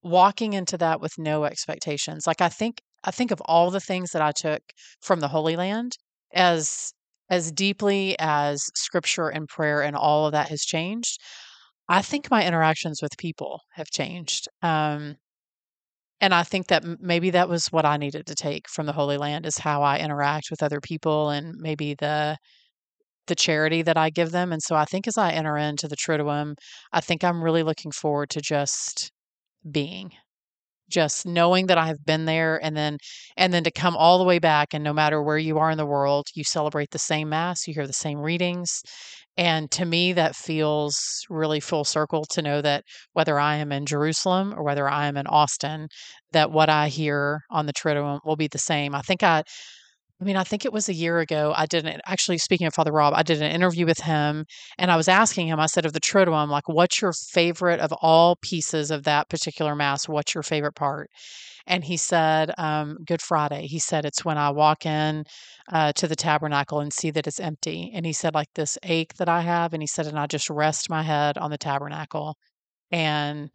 [0.02, 4.12] walking into that with no expectations, like I think, I think of all the things
[4.12, 4.62] that I took
[5.00, 5.96] from the Holy Land
[6.34, 6.92] as
[7.30, 11.20] as deeply as scripture and prayer and all of that has changed.
[11.88, 14.48] I think my interactions with people have changed.
[14.62, 15.16] Um,
[16.20, 19.18] and I think that maybe that was what I needed to take from the Holy
[19.18, 22.38] Land is how I interact with other people and maybe the
[23.26, 24.52] the charity that I give them.
[24.52, 26.54] And so I think as I enter into the Triduum,
[26.92, 29.10] I think I'm really looking forward to just
[29.70, 30.12] being,
[30.88, 32.98] just knowing that I have been there and then
[33.36, 35.78] and then to come all the way back and no matter where you are in
[35.78, 38.82] the world, you celebrate the same mass, you hear the same readings.
[39.36, 40.96] And to me that feels
[41.28, 45.16] really full circle to know that whether I am in Jerusalem or whether I am
[45.16, 45.88] in Austin,
[46.32, 48.94] that what I hear on the Triduum will be the same.
[48.94, 49.42] I think I
[50.24, 51.52] I mean, I think it was a year ago.
[51.54, 54.46] I did an, actually, speaking of Father Rob, I did an interview with him
[54.78, 57.92] and I was asking him, I said, of the Triduum, like, what's your favorite of
[58.00, 60.08] all pieces of that particular Mass?
[60.08, 61.10] What's your favorite part?
[61.66, 63.66] And he said, um, Good Friday.
[63.66, 65.24] He said, it's when I walk in
[65.70, 67.92] uh, to the tabernacle and see that it's empty.
[67.94, 69.74] And he said, like, this ache that I have.
[69.74, 72.38] And he said, and I just rest my head on the tabernacle.
[72.90, 73.50] And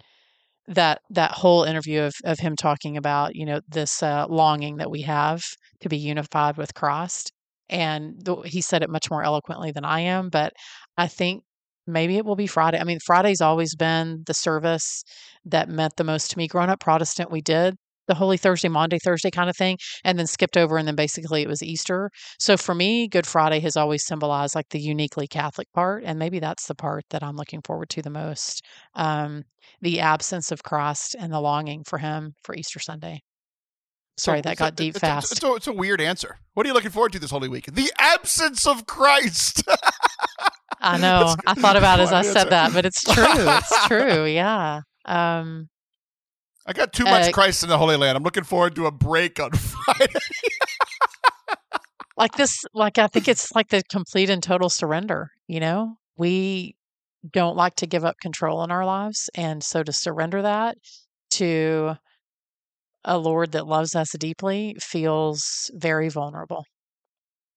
[0.69, 4.91] that that whole interview of of him talking about you know this uh, longing that
[4.91, 5.41] we have
[5.81, 7.31] to be unified with Christ,
[7.69, 10.29] and the, he said it much more eloquently than I am.
[10.29, 10.53] But
[10.97, 11.43] I think
[11.87, 12.79] maybe it will be Friday.
[12.79, 15.03] I mean, Friday's always been the service
[15.45, 16.47] that meant the most to me.
[16.47, 17.75] Growing up Protestant, we did
[18.09, 21.41] the Holy Thursday, Monday, Thursday kind of thing, and then skipped over, and then basically
[21.41, 22.09] it was Easter.
[22.39, 26.39] So for me, Good Friday has always symbolized like the uniquely Catholic part, and maybe
[26.39, 28.65] that's the part that I'm looking forward to the most.
[28.95, 29.43] Um,
[29.81, 33.21] the absence of Christ and the longing for Him for Easter Sunday.
[34.17, 35.31] Sorry, So- that got deep fast.
[35.31, 36.35] It's a, it's a weird answer.
[36.55, 37.67] What are you looking forward to this Holy Week?
[37.71, 39.63] The absence of Christ.
[40.81, 41.35] I know.
[41.45, 43.23] I thought about it as I said that, but it's true.
[43.27, 44.25] It's true.
[44.25, 44.81] Yeah.
[45.05, 45.67] Um,
[46.69, 48.15] I got too much Uh, Christ in the Holy Land.
[48.15, 50.13] I'm looking forward to a break on Friday.
[52.15, 55.31] like this, like I think it's like the complete and total surrender.
[55.47, 56.75] You know, we
[57.31, 60.77] don't like to give up control in our lives, and so to surrender that
[61.31, 61.95] to
[63.03, 66.65] a Lord that loves us deeply feels very vulnerable.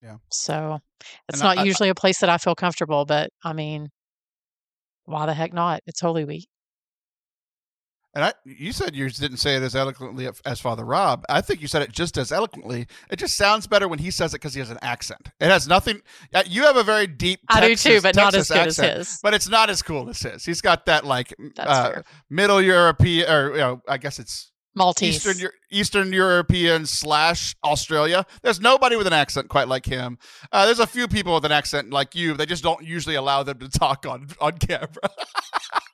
[0.01, 0.17] Yeah.
[0.31, 0.79] So
[1.29, 3.89] it's And not I- usually a place that I feel comfortable, but I mean,
[5.05, 5.81] why the heck not?
[5.85, 6.47] It's Holy Week.
[8.15, 11.25] And I, you said you didn't say it as eloquently as Father Rob.
[11.29, 12.85] I think you said it just as eloquently.
[13.09, 15.29] It just sounds better when he says it because he has an accent.
[15.39, 16.01] It has nothing.
[16.33, 17.39] uh, You have a very deep.
[17.49, 19.19] I do too, but not as Texas good accent, as his.
[19.23, 20.45] But it's not as cool as his.
[20.45, 25.25] He's got that like uh, middle European, or you know, I guess it's Maltese.
[25.25, 28.25] Eastern Eastern European slash Australia.
[28.43, 30.19] There's nobody with an accent quite like him.
[30.51, 32.35] Uh, there's a few people with an accent like you.
[32.35, 34.87] They just don't usually allow them to talk on on camera.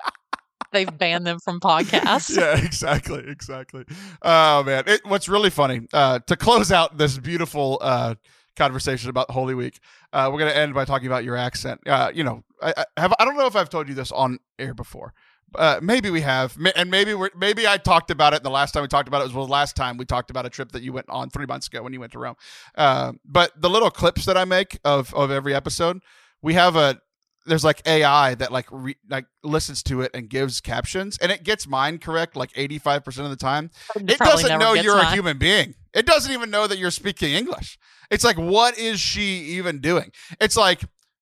[0.71, 2.35] They've banned them from podcasts.
[2.35, 3.85] yeah, exactly, exactly.
[4.21, 8.15] Oh man, it, what's really funny uh, to close out this beautiful uh,
[8.55, 9.79] conversation about Holy Week,
[10.13, 11.81] uh, we're going to end by talking about your accent.
[11.87, 14.39] Uh, you know, I, I have I don't know if I've told you this on
[14.59, 15.13] air before.
[15.55, 18.43] Uh, maybe we have, and maybe we're, maybe I talked about it.
[18.43, 20.45] The last time we talked about it was well, the last time we talked about
[20.45, 22.35] a trip that you went on three months ago when you went to Rome.
[22.75, 26.01] Uh, but the little clips that I make of of every episode,
[26.43, 27.01] we have a
[27.49, 31.43] there's like AI that like re, like listens to it and gives captions, and it
[31.43, 33.71] gets mine correct like 85 percent of the time.
[33.95, 35.75] It Probably doesn't know you're a human being.
[35.93, 37.77] It doesn't even know that you're speaking English.
[38.11, 40.11] It's like, what is she even doing?
[40.39, 40.81] It's like,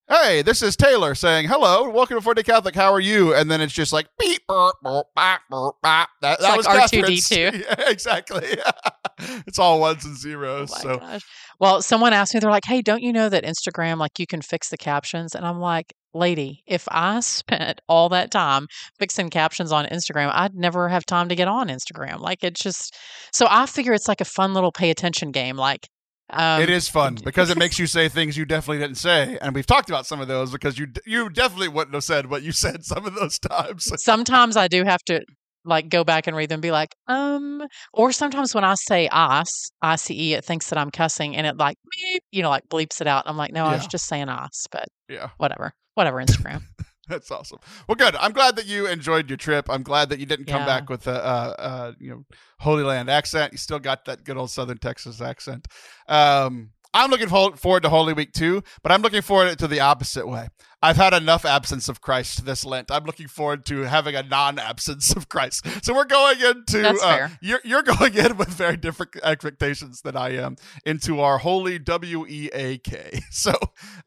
[0.09, 2.75] hey, this is Taylor saying, hello, welcome to Forte Catholic.
[2.75, 3.33] How are you?
[3.33, 6.09] And then it's just like, beep, burp, burp, bop, burp, bop.
[6.21, 7.87] That, that like was R2D2.
[7.89, 8.47] Exactly.
[9.47, 10.71] it's all ones and Oh zeros.
[10.71, 11.25] my so gosh.
[11.59, 14.41] Well, someone asked me, they're like, hey, don't you know that Instagram, like, you can
[14.41, 15.35] fix the captions?
[15.35, 18.67] And I'm like, lady, if I spent all that time
[18.99, 22.19] fixing captions on Instagram, I'd never have time to get on Instagram.
[22.19, 22.95] Like, it's just,
[23.31, 25.57] so I figure it's like a fun little pay attention game.
[25.57, 25.87] Like,
[26.29, 29.55] um, it is fun because it makes you say things you definitely didn't say, and
[29.55, 32.51] we've talked about some of those because you you definitely wouldn't have said what you
[32.51, 33.89] said some of those times.
[34.03, 35.21] sometimes I do have to
[35.67, 39.07] like go back and read them and be like, um, or sometimes when I say
[39.11, 42.49] ice, I C E, it thinks that I'm cussing and it like, beep, you know,
[42.49, 43.23] like bleeps it out.
[43.27, 45.29] I'm like, no, I was just saying ice, but Yeah.
[45.37, 46.61] whatever, whatever, Instagram.
[47.09, 47.59] That's awesome.
[47.87, 48.15] Well, good.
[48.17, 49.69] I'm glad that you enjoyed your trip.
[49.69, 50.65] I'm glad that you didn't come Yeah.
[50.65, 52.25] back with a, uh, uh, you know,
[52.59, 53.53] Holy Land accent.
[53.53, 55.67] You still got that good old Southern Texas accent.
[56.09, 60.27] Um, I'm looking forward to Holy Week too, but I'm looking forward to the opposite
[60.27, 60.47] way.
[60.81, 62.89] I've had enough absence of Christ this Lent.
[62.91, 65.63] I'm looking forward to having a non-absence of Christ.
[65.85, 70.37] So we're going into uh, you're you're going in with very different expectations than I
[70.37, 70.55] am
[70.87, 73.19] into our holy W E A K.
[73.29, 73.51] So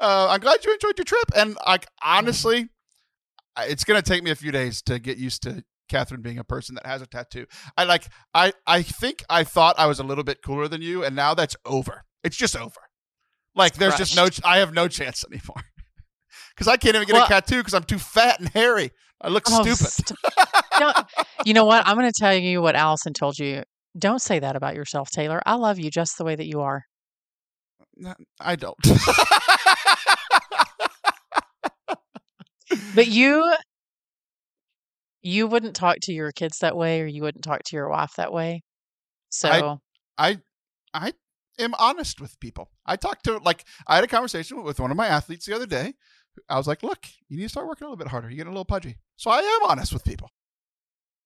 [0.01, 2.71] uh, I'm glad you enjoyed your trip, and like honestly,
[3.59, 6.75] it's gonna take me a few days to get used to Kathryn being a person
[6.75, 7.47] that has a tattoo.
[7.77, 11.05] I like I I think I thought I was a little bit cooler than you,
[11.05, 12.05] and now that's over.
[12.25, 12.81] It's just over.
[13.55, 14.29] Like there's just no.
[14.45, 15.63] I have no chance anymore
[16.55, 18.91] because I can't even get Well- a tattoo because I'm too fat and hairy.
[19.23, 19.93] I look Oh, stupid.
[19.93, 20.19] st-
[21.45, 21.87] you know what?
[21.87, 23.63] I'm going to tell you what Allison told you.
[23.99, 25.43] Don't say that about yourself, Taylor.
[25.45, 26.85] I love you just the way that you are.
[28.41, 28.77] I don't.
[32.95, 33.53] But you,
[35.23, 38.13] you wouldn't talk to your kids that way, or you wouldn't talk to your wife
[38.17, 38.63] that way.
[39.31, 39.81] So
[40.19, 40.39] I
[40.95, 41.13] I
[41.61, 42.71] am honest with people.
[42.87, 45.67] I talked to like I had a conversation with one of my athletes the other
[45.67, 45.95] day.
[46.49, 48.29] I was like, "Look, you need to start working a little bit harder.
[48.29, 50.31] You're getting a little pudgy." So I am honest with people.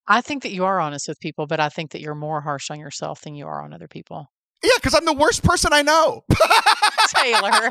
[0.07, 2.71] I think that you are honest with people, but I think that you're more harsh
[2.71, 4.27] on yourself than you are on other people.
[4.63, 6.25] Yeah, because I'm the worst person I know.
[7.09, 7.69] Taylor.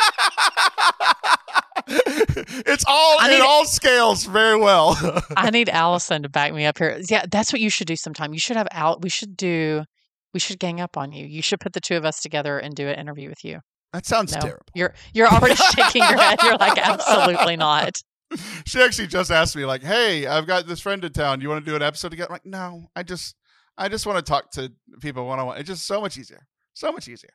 [1.87, 4.97] it's all I it need- all scales very well.
[5.35, 6.99] I need Allison to back me up here.
[7.09, 8.33] Yeah, that's what you should do sometime.
[8.33, 8.99] You should have Al.
[9.01, 9.83] We should do.
[10.33, 11.25] We should gang up on you.
[11.25, 13.59] You should put the two of us together and do an interview with you.
[13.93, 14.65] that sounds No, terrible.
[14.73, 16.39] you're you're already shaking your head.
[16.43, 17.93] You're like, absolutely not.
[18.65, 21.37] She actually just asked me like, "Hey, I've got this friend in town.
[21.39, 23.35] Do you want to do an episode together?" I'm like, "No, I just
[23.77, 25.57] I just want to talk to people one on one.
[25.59, 26.41] It's just so much easier.
[26.73, 27.29] So much easier."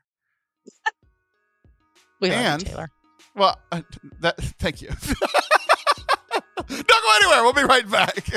[2.21, 2.89] We love And- you, Taylor.
[3.37, 3.83] Well, uh,
[4.21, 4.89] that thank you.
[4.89, 7.43] Don't go anywhere.
[7.45, 8.29] We'll be right back.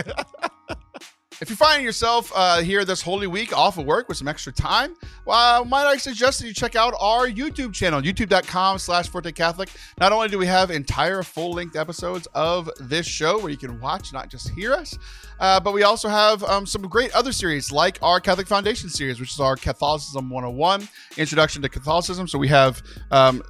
[1.42, 4.54] If you find yourself uh, here this Holy Week off of work with some extra
[4.54, 9.32] time, well, might I suggest that you check out our YouTube channel, youtube.com slash Forte
[9.32, 9.70] Catholic.
[10.00, 14.14] Not only do we have entire full-length episodes of this show where you can watch,
[14.14, 14.96] not just hear us,
[15.40, 19.20] uh, but we also have um, some great other series like our Catholic Foundation series,
[19.20, 22.28] which is our Catholicism 101, Introduction to Catholicism.
[22.28, 23.42] So we have um,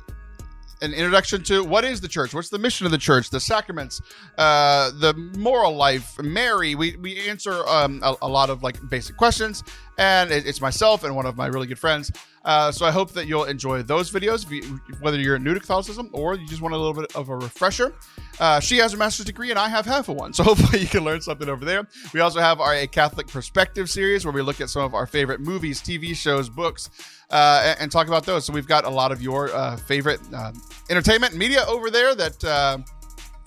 [0.81, 4.01] an introduction to what is the church, what's the mission of the church, the sacraments,
[4.37, 6.75] uh, the moral life, Mary.
[6.75, 9.63] We we answer um, a, a lot of like basic questions,
[9.97, 12.11] and it- it's myself and one of my really good friends.
[12.43, 14.45] Uh, so I hope that you'll enjoy those videos,
[15.01, 17.93] whether you're new to Catholicism or you just want a little bit of a refresher.
[18.39, 20.87] Uh, she has a master's degree and I have half of one, so hopefully you
[20.87, 21.87] can learn something over there.
[22.13, 25.05] We also have our a Catholic Perspective series where we look at some of our
[25.05, 26.89] favorite movies, TV shows, books,
[27.29, 28.45] uh, and, and talk about those.
[28.45, 30.51] So we've got a lot of your uh, favorite uh,
[30.89, 32.83] entertainment media over there that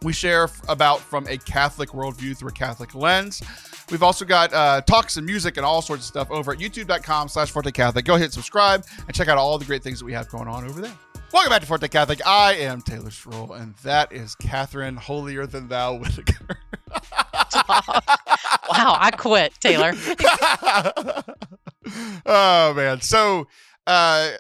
[0.05, 3.43] we share about from a Catholic worldview through a Catholic lens.
[3.91, 7.29] We've also got uh, talks and music and all sorts of stuff over at youtube.com
[7.29, 8.05] slash Forte Catholic.
[8.05, 10.65] Go hit subscribe and check out all the great things that we have going on
[10.65, 10.95] over there.
[11.33, 12.25] Welcome back to Forte Catholic.
[12.27, 16.59] I am Taylor Schroll, and that is Kathryn Holier Than Thou Whitaker.
[16.91, 19.93] wow, I quit, Taylor.
[22.27, 23.01] oh man.
[23.01, 23.49] So
[23.87, 24.31] uh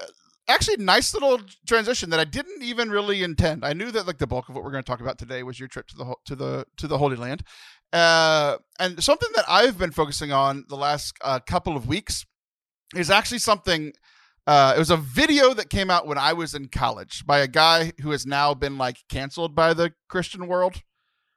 [0.48, 3.64] actually nice little transition that I didn't even really intend.
[3.64, 5.58] I knew that like the bulk of what we're going to talk about today was
[5.58, 7.42] your trip to the to the to the Holy Land.
[7.94, 12.26] Uh and something that I've been focusing on the last uh, couple of weeks
[12.96, 13.92] is actually something
[14.46, 17.48] uh, it was a video that came out when I was in college by a
[17.48, 20.82] guy who has now been like canceled by the Christian world.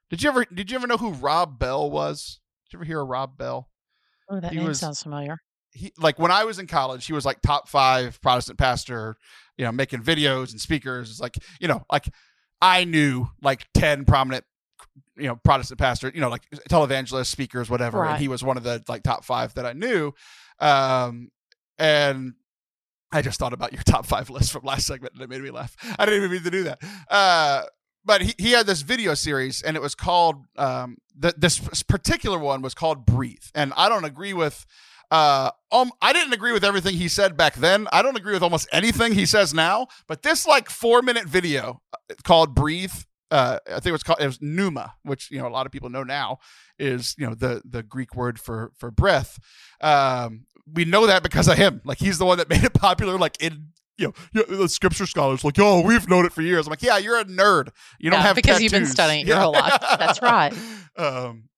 [0.09, 2.39] Did you ever did you ever know who Rob Bell was?
[2.65, 3.69] Did you ever hear of Rob Bell?
[4.29, 5.37] Oh, that He name was- sounds familiar.
[5.71, 9.15] He like when I was in college, he was like top five Protestant pastor,
[9.57, 11.11] you know, making videos and speakers.
[11.11, 12.09] It's like, you know, like
[12.61, 14.43] I knew like 10 prominent
[15.15, 17.99] you know, Protestant pastor, you know, like televangelists, speakers, whatever.
[18.11, 20.13] And he was one of the like top five that I knew.
[20.59, 21.29] Um
[21.77, 22.33] and
[23.11, 25.51] I just thought about your top five list from last segment and it made me
[25.51, 25.75] laugh.
[25.97, 26.79] I didn't even mean to do that.
[27.09, 27.63] Uh,
[28.05, 32.39] but he, he had this video series and it was called, um, th- this particular
[32.39, 33.43] one was called Breathe.
[33.53, 34.65] And I don't agree with,
[35.11, 37.87] uh, um, I didn't agree with everything he said back then.
[37.91, 39.87] I don't agree with almost anything he says now.
[40.07, 42.93] But this like four minute video uh, called Breathe,
[43.31, 45.71] uh, I think it was called, it was Pneuma, which, you know, a lot of
[45.71, 46.39] people know now
[46.79, 49.39] is, you know, the, the Greek word for, for breath.
[49.81, 51.81] Um, we know that because of him.
[51.83, 53.17] Like he's the one that made it popular.
[53.17, 56.67] Like in you know, the scripture scholars like, oh, we've known it for years.
[56.67, 57.69] I'm like, yeah, you're a nerd.
[57.99, 59.77] You don't Yeah, have because you've been studying it your whole life.
[59.81, 60.53] That's right.
[60.99, 61.49] Um,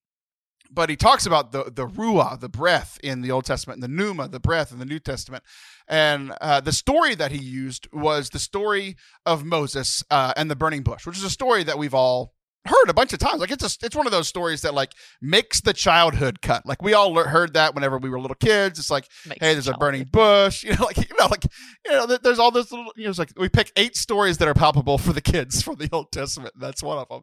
[0.69, 3.87] but he talks about the the ruah, the breath in the Old Testament, and the
[3.87, 5.45] pneuma, the breath in the New Testament,
[5.89, 10.55] and uh, the story that he used was the story of Moses uh, and the
[10.55, 12.33] burning bush, which is a story that we've all
[12.65, 13.39] heard a bunch of times.
[13.39, 16.65] Like it's a, it's one of those stories that like makes the childhood cut.
[16.65, 18.77] Like we all heard that whenever we were little kids.
[18.77, 20.63] It's like Makes hey, there's a burning bush.
[20.69, 21.45] You know, like you know, like
[21.85, 22.91] you know, there's all this little.
[22.95, 25.75] You know, it's like we pick eight stories that are palpable for the kids from
[25.75, 26.53] the Old Testament.
[26.59, 27.21] That's one of them.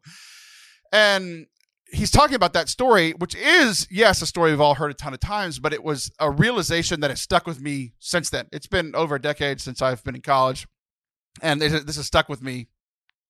[0.93, 1.47] And
[1.93, 5.15] he's talking about that story, which is yes, a story we've all heard a ton
[5.15, 8.47] of times, but it was a realization that has stuck with me since then.
[8.53, 10.67] It's been over a decade since I've been in college,
[11.43, 12.69] and this has stuck with me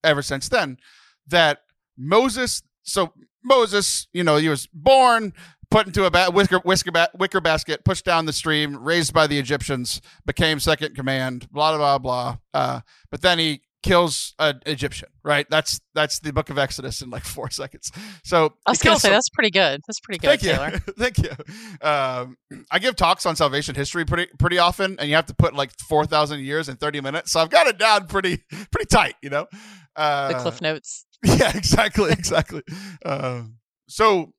[0.02, 0.78] ever since then.
[1.26, 1.60] That
[1.96, 5.32] Moses, so Moses, you know, he was born,
[5.70, 9.26] put into a ba- wicker, whisker ba- wicker basket, pushed down the stream, raised by
[9.26, 12.36] the Egyptians, became second command, blah blah blah.
[12.54, 12.80] Uh,
[13.10, 15.46] but then he kills an Egyptian, right?
[15.50, 17.90] That's that's the book of Exodus in like four seconds.
[18.24, 19.80] So I was gonna say some- that's pretty good.
[19.86, 20.72] That's pretty good, Thank Taylor.
[20.72, 21.86] you, thank you.
[21.86, 22.36] Um,
[22.70, 25.70] I give talks on salvation history pretty pretty often, and you have to put like
[25.88, 27.32] four thousand years in thirty minutes.
[27.32, 28.38] So I've got it down pretty
[28.70, 29.46] pretty tight, you know.
[29.94, 31.06] Uh, The cliff notes.
[31.24, 32.62] yeah, exactly, exactly.
[33.04, 33.56] Um,
[33.88, 34.32] so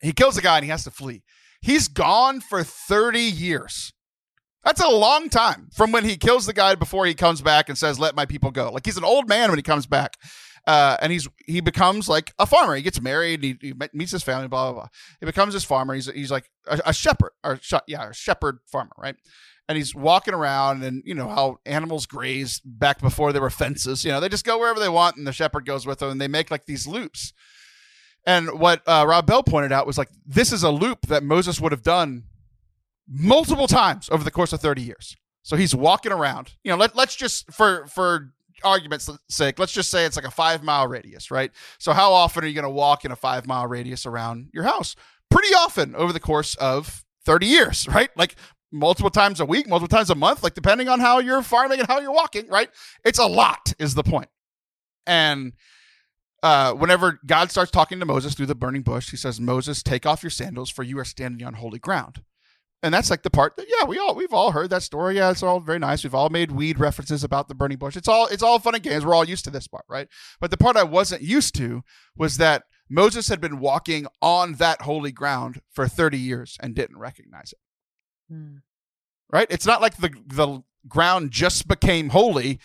[0.00, 1.22] he kills a guy and he has to flee.
[1.60, 3.92] He's gone for 30 years.
[4.64, 7.76] That's a long time from when he kills the guy before he comes back and
[7.76, 10.16] says, "Let my people go." Like he's an old man when he comes back,
[10.66, 12.76] uh, and he's he becomes like a farmer.
[12.76, 14.88] He gets married, he, he meets his family, blah blah blah.
[15.20, 15.94] He becomes this farmer.
[15.94, 19.16] He's he's like a, a shepherd or sh- yeah, a shepherd farmer, right?
[19.68, 24.04] And he's walking around, and you know how animals graze back before there were fences.
[24.04, 26.20] You know, they just go wherever they want, and the shepherd goes with them, and
[26.20, 27.32] they make like these loops.
[28.24, 31.60] And what uh, Rob Bell pointed out was like this is a loop that Moses
[31.60, 32.24] would have done
[33.12, 35.16] multiple times over the course of 30 years.
[35.42, 36.54] So he's walking around.
[36.64, 38.32] You know, let, let's just for for
[38.64, 41.50] argument's sake, let's just say it's like a five mile radius, right?
[41.78, 44.64] So how often are you going to walk in a five mile radius around your
[44.64, 44.94] house?
[45.30, 48.10] Pretty often over the course of 30 years, right?
[48.16, 48.36] Like
[48.70, 51.88] multiple times a week, multiple times a month, like depending on how you're farming and
[51.88, 52.70] how you're walking, right?
[53.04, 54.28] It's a lot, is the point.
[55.06, 55.52] And
[56.42, 60.06] uh, whenever God starts talking to Moses through the burning bush, he says, Moses, take
[60.06, 62.22] off your sandals, for you are standing on holy ground.
[62.82, 65.16] And that's like the part that yeah, we all we've all heard that story.
[65.16, 66.02] Yeah, it's all very nice.
[66.02, 67.96] We've all made weed references about the burning bush.
[67.96, 69.06] It's all it's all fun and games.
[69.06, 70.08] We're all used to this part, right?
[70.40, 71.82] But the part I wasn't used to
[72.16, 76.98] was that Moses had been walking on that holy ground for 30 years and didn't
[76.98, 77.58] recognize it.
[78.34, 78.56] Hmm.
[79.30, 79.46] Right?
[79.48, 82.58] It's not like the the ground just became holy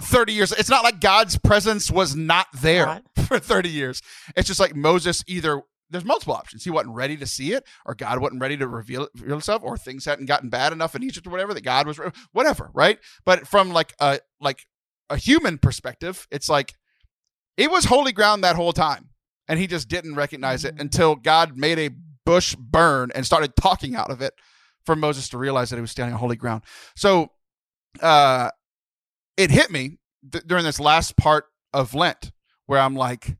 [0.00, 0.52] 30 years.
[0.52, 4.02] It's not like God's presence was not there for 30 years.
[4.36, 5.62] It's just like Moses either
[5.92, 6.64] there's multiple options.
[6.64, 9.62] He wasn't ready to see it, or God wasn't ready to reveal, it, reveal himself,
[9.62, 12.00] or things hadn't gotten bad enough in Egypt or whatever that God was
[12.32, 12.98] whatever, right?
[13.24, 14.66] But from like a like
[15.10, 16.74] a human perspective, it's like
[17.56, 19.10] it was holy ground that whole time,
[19.46, 20.80] and he just didn't recognize it Mhm.
[20.80, 21.90] until God made a
[22.24, 24.32] bush burn and started talking out of it
[24.86, 26.62] for Moses to realize that he was standing on holy ground.
[26.96, 27.32] So,
[28.00, 28.50] uh,
[29.36, 29.98] it hit me
[30.30, 32.32] th- during this last part of Lent
[32.66, 33.36] where I'm like,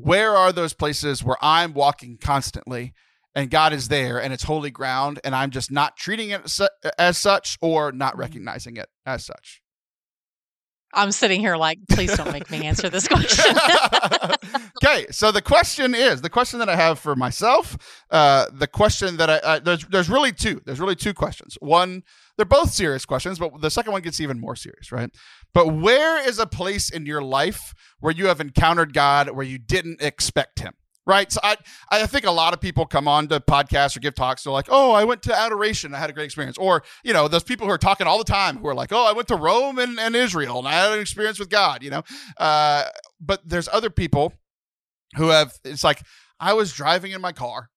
[0.00, 2.94] where are those places where I'm walking constantly
[3.34, 6.48] and God is there and it's holy ground and I'm just not treating it
[6.98, 8.18] as such or not Mhm.
[8.18, 9.60] recognizing it as such?
[10.94, 13.54] I'm sitting here like, please don't make me answer this question.
[14.82, 17.76] okay, so the question is the question that I have for myself.
[18.10, 20.62] Uh, the question that I uh, there's there's really two.
[20.64, 21.58] There's really two questions.
[21.60, 22.04] One,
[22.36, 25.10] they're both serious questions, but the second one gets even more serious, right?
[25.54, 29.58] But where is a place in your life where you have encountered God where you
[29.58, 30.74] didn't expect Him?
[31.08, 31.32] right?
[31.32, 31.56] So I,
[31.90, 34.44] I think a lot of people come on to podcasts or give talks.
[34.44, 35.94] They're like, oh, I went to adoration.
[35.94, 36.58] I had a great experience.
[36.58, 39.06] Or, you know, those people who are talking all the time who are like, oh,
[39.06, 41.88] I went to Rome and, and Israel and I had an experience with God, you
[41.88, 42.02] know?
[42.36, 42.84] Uh,
[43.18, 44.34] but there's other people
[45.16, 46.02] who have, it's like,
[46.38, 47.70] I was driving in my car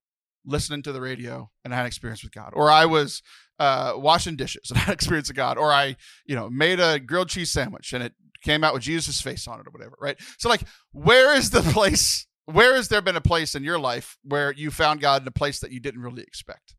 [0.46, 2.52] listening to the radio and I had an experience with God.
[2.54, 3.24] Or I was
[3.62, 5.58] uh, washing dishes and I had experience with God.
[5.58, 5.96] Or I,
[6.26, 9.60] you know, made a grilled cheese sandwich and it came out with Jesus' face on
[9.60, 10.18] it or whatever, right?
[10.40, 14.18] So, like, where is the place where has there been a place in your life
[14.24, 16.76] where you found God in a place that you didn't really expect?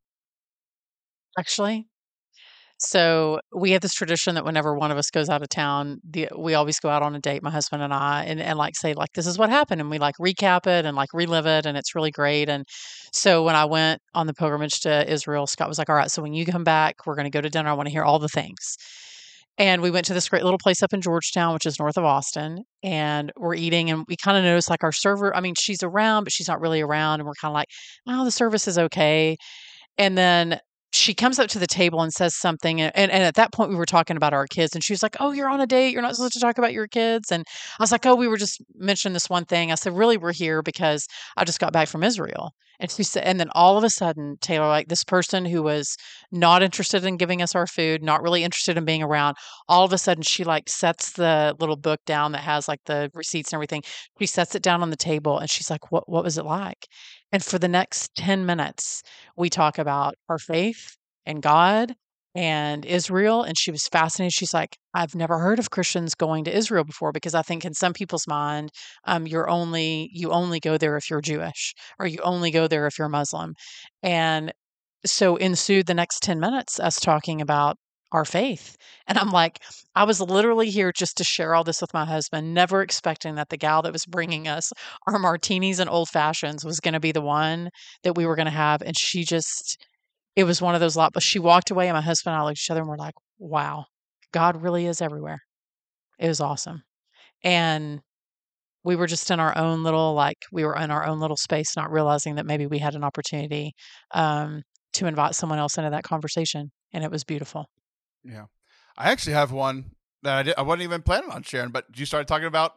[1.39, 1.89] Actually,
[2.85, 6.29] so we have this tradition that whenever one of us goes out of town, the,
[6.37, 8.95] we always go out on a date, my husband and I, and, and like say
[8.95, 11.79] like this is what happened, and we like recap it and like relive it, and
[11.79, 12.49] it's really great.
[12.49, 12.65] And
[13.13, 16.23] so when I went on the pilgrimage to Israel, Scott was like, "All right, so
[16.23, 17.71] when you come back, we're going to go to dinner.
[17.71, 18.77] I want to hear all the things."
[19.59, 22.05] And we went to this great little place up in Georgetown, which is north of
[22.05, 23.91] Austin, and we're eating.
[23.91, 26.61] And we kind of noticed like our server, I mean, she's around, but she's not
[26.61, 27.21] really around.
[27.21, 27.69] And we're kind of like,
[28.09, 29.37] oh, the service is okay.
[29.99, 30.59] And then
[30.93, 33.77] she comes up to the table and says something and, and, at that point we
[33.77, 36.03] were talking about our kids and she was like oh you're on a date you're
[36.03, 37.45] not supposed to talk about your kids and
[37.79, 40.33] i was like oh we were just mentioning this one thing i said really we're
[40.33, 43.85] here because i just got back from israel and she said and then all of
[43.85, 45.97] a sudden taylor like this person who was
[46.31, 49.37] not interested in giving us our food not really interested in being around
[49.69, 53.11] all of a sudden she like sets the little book down that has like the
[53.15, 53.83] receipts and everything
[54.19, 56.87] she sets it down on the table and she's like what what was it like
[57.33, 59.03] and for the next 10 minutes,
[59.37, 61.95] we talk about our faith and God
[62.35, 63.43] and Israel.
[63.43, 64.33] And she was fascinated.
[64.33, 67.75] She's like, I've never heard of Christians going to Israel before because I think in
[67.75, 68.71] some people's mind,
[69.05, 72.87] um, you're only you only go there if you're Jewish or you only go there
[72.87, 73.55] if you're Muslim.
[74.03, 74.53] And
[75.05, 77.77] so ensued the next 10 minutes us talking about
[78.13, 78.77] our faith.
[79.07, 79.59] And I'm like,
[79.95, 83.49] I was literally here just to share all this with my husband, never expecting that
[83.49, 84.71] the gal that was bringing us
[85.07, 87.71] our martinis and old fashions was going to be the one
[88.05, 88.83] that we were going to have.
[88.83, 89.83] And she just,
[90.37, 91.13] it was one of those lot.
[91.13, 92.97] But she walked away, and my husband and I looked at each other and we're
[92.97, 93.87] like, wow,
[94.33, 95.41] God really is everywhere.
[96.19, 96.83] It was awesome.
[97.43, 98.01] And
[98.85, 101.77] we were just in our own little, like, we were in our own little space,
[101.77, 103.73] not realizing that maybe we had an opportunity
[104.13, 104.63] um,
[104.95, 106.71] to invite someone else into that conversation.
[106.93, 107.67] And it was beautiful.
[108.25, 108.47] Yeah,
[108.97, 109.93] I actually have one
[110.23, 112.75] that I, did, I wasn't even planning on sharing, but you started talking about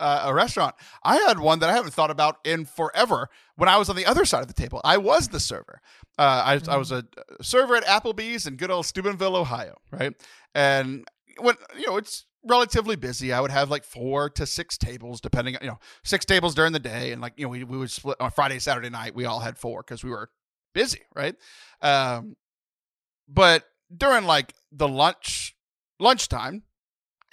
[0.00, 0.74] uh, a restaurant.
[1.02, 3.28] I had one that I haven't thought about in forever.
[3.56, 5.80] When I was on the other side of the table, I was the server.
[6.18, 6.70] Uh, I, mm-hmm.
[6.70, 7.04] I was mm.
[7.38, 10.12] a server at Applebee's in good old Steubenville, Ohio, right?
[10.54, 11.04] And
[11.38, 13.32] when you know it's relatively busy.
[13.32, 16.72] I would have like four to six tables, depending, on you know, six tables during
[16.72, 19.14] the day, and like you know, we we would split on Friday, Saturday night.
[19.14, 20.30] We all had four because we were
[20.72, 21.34] busy, right?
[21.80, 22.36] Um,
[23.28, 23.64] but
[23.96, 25.56] during like the lunch
[25.98, 26.62] lunchtime,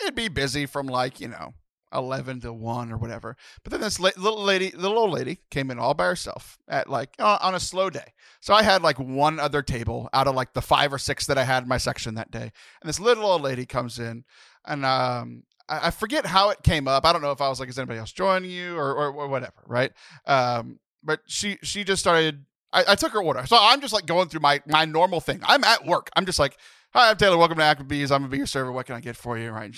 [0.01, 1.53] it'd be busy from like you know
[1.93, 3.35] eleven to one or whatever.
[3.63, 6.89] But then this la- little lady, little old lady, came in all by herself at
[6.89, 8.13] like uh, on a slow day.
[8.39, 11.37] So I had like one other table out of like the five or six that
[11.37, 12.51] I had in my section that day,
[12.81, 14.23] and this little old lady comes in,
[14.65, 17.05] and um, I, I forget how it came up.
[17.05, 19.27] I don't know if I was like, "Is anybody else joining you?" or or, or
[19.27, 19.91] whatever, right?
[20.25, 23.43] Um, but she she just started I, I, took her order.
[23.45, 25.41] So I'm just like going through my my normal thing.
[25.43, 26.09] I'm at work.
[26.15, 26.57] I'm just like,
[26.93, 27.37] hi, I'm Taylor.
[27.37, 28.11] Welcome to Applebee's.
[28.11, 28.71] I'm gonna be your server.
[28.71, 29.51] What can I get for you?
[29.51, 29.71] Right?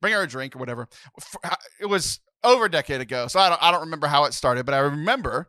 [0.00, 0.88] Bring her a drink or whatever.
[1.44, 4.34] Uh, it was over a decade ago, so I don't I don't remember how it
[4.34, 5.48] started, but I remember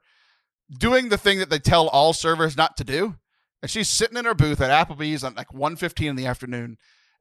[0.78, 3.16] doing the thing that they tell all servers not to do.
[3.62, 6.78] And she's sitting in her booth at Applebee's at like 1.15 in the afternoon,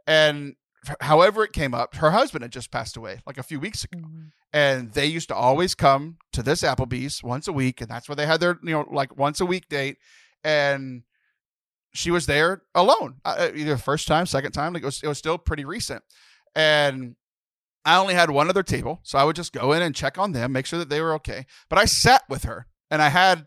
[0.06, 0.54] and
[1.00, 3.98] however it came up, her husband had just passed away like a few weeks ago.
[3.98, 4.28] Mm-hmm.
[4.52, 7.80] And they used to always come to this Applebee's once a week.
[7.80, 9.98] And that's where they had their, you know, like once a week date.
[10.42, 11.02] And
[11.92, 14.72] she was there alone, uh, uh either first time, second time.
[14.72, 16.02] Like it was, it was still pretty recent.
[16.54, 17.14] And
[17.84, 19.00] I only had one other table.
[19.02, 21.14] So I would just go in and check on them, make sure that they were
[21.14, 21.46] okay.
[21.68, 23.46] But I sat with her and I had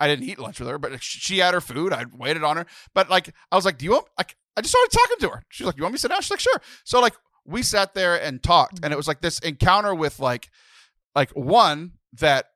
[0.00, 1.92] I didn't eat lunch with her, but she had her food.
[1.92, 2.66] I waited on her.
[2.94, 5.42] But like, I was like, "Do you want?" Like, I just started talking to her.
[5.50, 7.94] She's like, "You want me to sit down?" She's like, "Sure." So like we sat
[7.94, 10.50] there and talked, and it was like this encounter with like,
[11.14, 12.46] like one that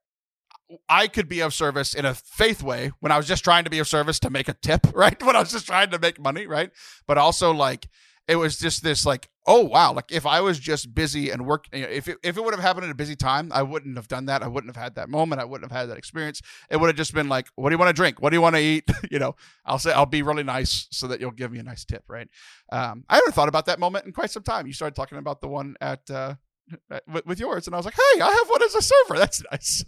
[0.88, 3.70] I could be of service in a faith way when I was just trying to
[3.70, 5.20] be of service to make a tip, right?
[5.22, 6.70] When I was just trying to make money, right?
[7.06, 7.88] But also like
[8.28, 11.66] it was just this like, oh wow, like if I was just busy and work,
[11.72, 13.96] you know, if it, if it would have happened at a busy time, I wouldn't
[13.96, 14.42] have done that.
[14.42, 15.40] I wouldn't have had that moment.
[15.40, 16.40] I wouldn't have had that experience.
[16.70, 18.22] It would have just been like, what do you want to drink?
[18.22, 18.88] What do you want to eat?
[19.10, 21.84] you know, I'll say I'll be really nice so that you'll give me a nice
[21.84, 22.28] tip, right?
[22.70, 24.66] Um, I haven't thought about that moment in quite some time.
[24.66, 26.08] You started talking about the one at.
[26.10, 26.34] Uh,
[27.12, 29.42] with, with yours and i was like hey i have one as a server that's
[29.50, 29.84] nice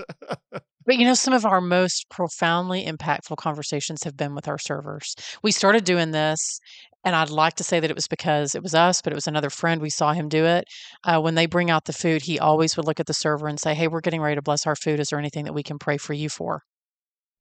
[0.87, 5.15] But you know, some of our most profoundly impactful conversations have been with our servers.
[5.43, 6.61] We started doing this,
[7.05, 9.27] and I'd like to say that it was because it was us, but it was
[9.27, 9.81] another friend.
[9.81, 10.65] We saw him do it.
[11.05, 13.59] Uh, when they bring out the food, he always would look at the server and
[13.59, 15.01] say, Hey, we're getting ready to bless our food.
[15.01, 16.63] Is there anything that we can pray for you for?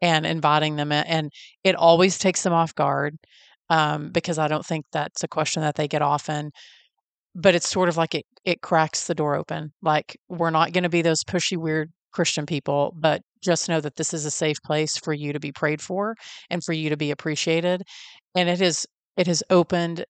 [0.01, 1.03] And inviting them in.
[1.05, 1.31] And
[1.63, 3.17] it always takes them off guard
[3.69, 6.51] um, because I don't think that's a question that they get often
[7.35, 9.73] but it's sort of like it it cracks the door open.
[9.81, 13.95] Like we're not going to be those pushy weird Christian people, but just know that
[13.95, 16.15] this is a safe place for you to be prayed for
[16.49, 17.83] and for you to be appreciated.
[18.35, 18.85] And it has
[19.17, 20.05] it has opened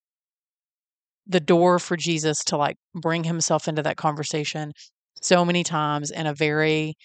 [1.28, 4.74] the door for Jesus to like bring himself into that conversation
[5.22, 6.96] so many times in a very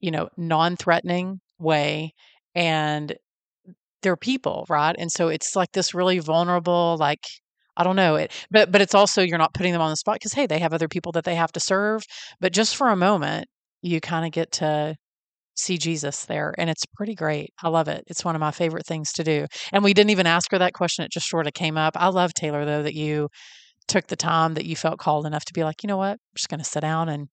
[0.00, 2.12] you know non-threatening way
[2.54, 3.14] and
[4.02, 7.20] they're people right and so it's like this really vulnerable like
[7.76, 10.16] I don't know it, but but it's also you're not putting them on the spot
[10.16, 12.04] because hey, they have other people that they have to serve.
[12.40, 13.48] But just for a moment,
[13.82, 14.96] you kind of get to
[15.56, 17.50] see Jesus there, and it's pretty great.
[17.62, 18.04] I love it.
[18.06, 19.46] It's one of my favorite things to do.
[19.72, 21.94] And we didn't even ask her that question; it just sort of came up.
[21.96, 23.28] I love Taylor though that you
[23.88, 26.18] took the time that you felt called enough to be like, you know what, I'm
[26.36, 27.28] just going to sit down and.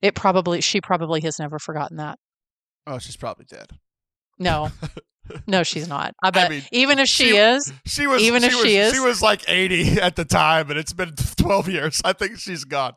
[0.00, 2.20] It probably she probably has never forgotten that.
[2.86, 3.70] Oh, she's probably dead.
[4.38, 4.70] No,
[5.46, 6.14] No, she's not.
[6.22, 6.46] I bet.
[6.46, 8.22] I mean, even if she, she, is, she was.
[8.22, 10.92] Even she if was, she is, she was like eighty at the time, and it's
[10.92, 12.02] been twelve years.
[12.04, 12.94] I think she's gone.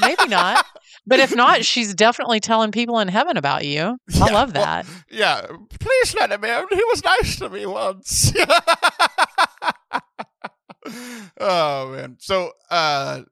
[0.00, 0.64] Maybe not.
[1.06, 3.80] But if not, she's definitely telling people in heaven about you.
[3.80, 4.86] I yeah, love that.
[4.86, 5.46] Well, yeah,
[5.80, 6.66] please let him in.
[6.70, 8.32] He was nice to me once.
[11.40, 12.16] oh man.
[12.20, 13.22] So uh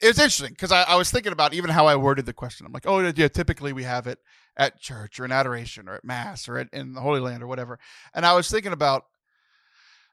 [0.00, 2.66] it's interesting because I, I, was thinking about even how I worded the question.
[2.66, 4.18] I'm like, oh, yeah, typically we have it
[4.56, 7.46] at church or in adoration or at mass or at, in the Holy Land or
[7.46, 7.78] whatever.
[8.14, 9.04] And I was thinking about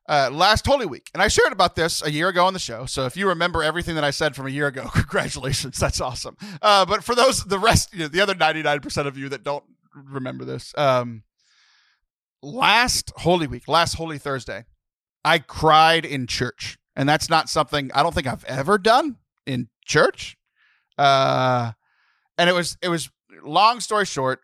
[0.08, 2.86] uh, last Holy Week, and I shared about this a year ago on the show.
[2.86, 6.38] So if you remember everything that I said from a year ago, congratulations, that's awesome.
[6.62, 9.66] Uh, but for those, the rest, you know, the other 99% of you that don't
[9.94, 11.24] remember this, um,
[12.42, 14.66] last Holy Week, last Holy Thursday,
[15.26, 16.78] I cried in church.
[16.96, 20.36] And that's not something I don't think I've ever done in church.
[20.98, 21.74] Uh,
[22.40, 23.10] and it was it was
[23.48, 24.42] long story short.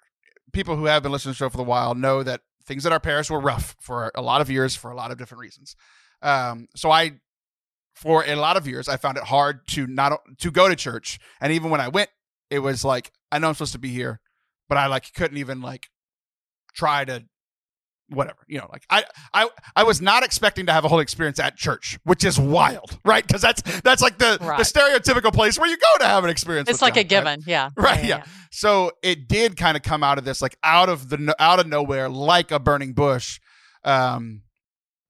[0.51, 2.91] People who have been listening to the show for a while know that things at
[2.91, 5.75] our parish were rough for a lot of years for a lot of different reasons.
[6.21, 7.13] Um, so I,
[7.95, 11.19] for a lot of years, I found it hard to not to go to church,
[11.41, 12.09] and even when I went,
[12.49, 14.19] it was like I know I'm supposed to be here,
[14.69, 15.87] but I like couldn't even like
[16.73, 17.25] try to
[18.09, 21.39] whatever you know like i i i was not expecting to have a whole experience
[21.39, 24.57] at church which is wild right because that's that's like the right.
[24.57, 27.39] the stereotypical place where you go to have an experience it's like God, a given
[27.39, 27.47] right?
[27.47, 28.17] yeah right yeah, yeah.
[28.17, 31.59] yeah, so it did kind of come out of this like out of the out
[31.59, 33.39] of nowhere like a burning bush
[33.83, 34.41] um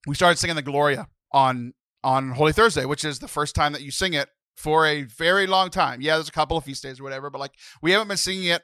[0.06, 3.82] we started singing the gloria on on holy thursday which is the first time that
[3.82, 7.00] you sing it for a very long time yeah there's a couple of feast days
[7.00, 8.62] or whatever but like we haven't been singing it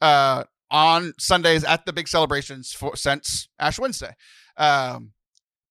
[0.00, 4.14] uh on Sundays at the big celebrations for since Ash Wednesday.
[4.56, 5.12] Um,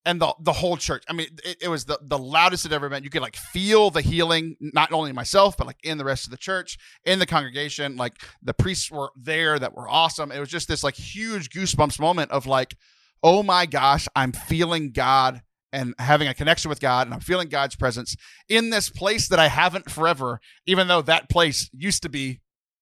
[0.05, 1.03] and the the whole church.
[1.09, 3.03] I mean, it, it, was the the loudest it ever been.
[3.03, 6.31] You could like feel the healing, not only myself, but like in the rest of
[6.31, 7.97] the church, in the congregation.
[7.97, 10.31] Like the priests were there that were awesome.
[10.31, 12.75] It was just this like huge goosebumps moment of like,
[13.21, 15.41] oh my gosh, I'm feeling God
[15.71, 18.15] and having a connection with God, and I'm feeling God's presence
[18.47, 22.39] in this place that I haven't forever, even though that place used to be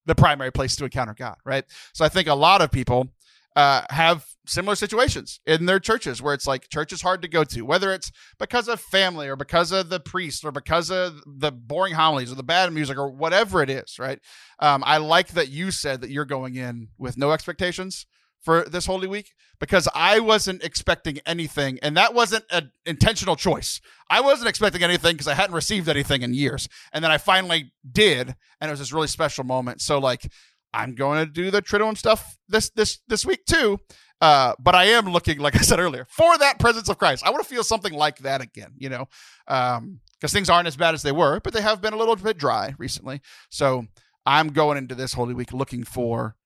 [0.08, 1.66] the primary place to encounter God, right?
[1.94, 3.10] So I think a lot of people
[3.56, 7.44] uh, have similar situations in their churches where it's like church is hard to go
[7.44, 11.52] to, whether it's because of family or because of the priest or because of the
[11.52, 14.20] boring homilies or the bad music or whatever it is, right?
[14.60, 18.06] Um, I like that you said that you're going in with no expectations
[18.48, 23.82] for this Holy Week because I wasn't expecting anything, and that wasn't an intentional choice.
[24.10, 27.74] I wasn't expecting anything because I hadn't received anything in years, and then I finally
[27.92, 29.82] did, and it was this really special moment.
[29.82, 30.32] So like,
[30.74, 33.82] I'm going to do the Triduum stuff this this this week too.
[34.22, 37.26] Uh, but I am looking, like I said earlier, for that presence of Christ.
[37.26, 39.10] I want to feel something like that again, you know,
[39.46, 42.16] because um, things aren't as bad as they were, but they have been a little
[42.16, 43.20] bit dry recently.
[43.50, 43.88] So
[44.26, 46.38] I'm going into this Holy Week looking for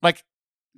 [0.00, 0.22] like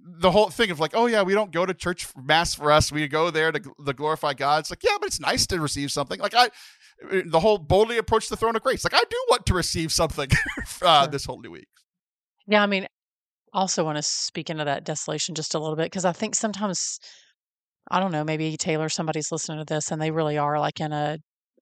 [0.06, 2.92] the whole thing of like, oh yeah, we don't go to church mass for us.
[2.92, 4.60] We go there to, to glorify God.
[4.60, 6.20] It's like, yeah, but it's nice to receive something.
[6.20, 6.50] Like I,
[7.24, 8.84] the whole boldly approach the throne of grace.
[8.84, 10.28] Like I do want to receive something
[10.82, 11.10] uh, sure.
[11.10, 11.68] this holy week.
[12.46, 12.86] Yeah, I mean,
[13.52, 16.98] also want to speak into that desolation just a little bit because I think sometimes
[17.90, 20.92] I don't know, maybe Taylor, somebody's listening to this and they really are like in
[20.92, 21.18] a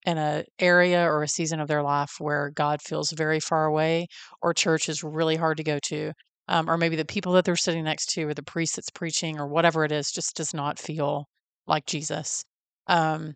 [0.07, 4.07] in a area or a season of their life where God feels very far away
[4.43, 6.13] or church is really hard to go to.
[6.47, 9.39] Um, or maybe the people that they're sitting next to or the priest that's preaching
[9.39, 11.27] or whatever it is just does not feel
[11.67, 12.45] like Jesus.
[12.87, 13.35] Um,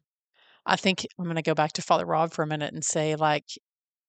[0.66, 3.16] I think I'm going to go back to Father Rob for a minute and say,
[3.16, 3.46] like,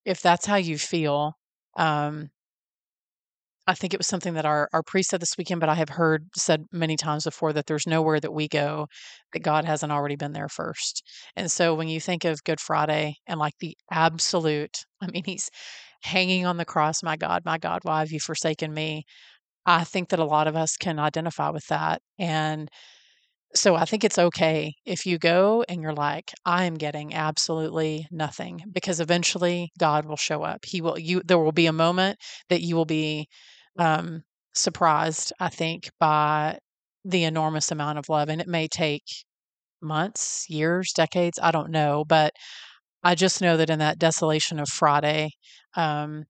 [0.05, 1.33] if that's how you feel,
[1.77, 2.29] um,
[3.69, 5.89] I think it was something that our, our priest said this weekend, but I have
[5.89, 8.87] heard said many times before that there's nowhere that we go
[9.31, 11.03] that God hasn't already been there first.
[11.35, 15.51] And so when you think of Good Friday and like the absolute, I mean, he's
[16.01, 19.03] hanging on the cross, my God, my God, why have you forsaken me?
[19.65, 22.01] I think that a lot of us can identify with that.
[22.17, 22.69] And
[23.55, 28.07] so I think it's okay if you go and you're like, I am getting absolutely
[28.11, 30.65] nothing because eventually God will show up.
[30.65, 32.19] He will, you, there will be a moment
[32.49, 33.27] that you will be
[33.77, 34.21] um,
[34.53, 36.59] surprised, I think, by
[37.05, 38.29] the enormous amount of love.
[38.29, 39.03] And it may take
[39.81, 42.05] months, years, decades, I don't know.
[42.07, 42.33] But
[43.03, 45.29] I just know that in that desolation of Friday,
[45.75, 46.23] um,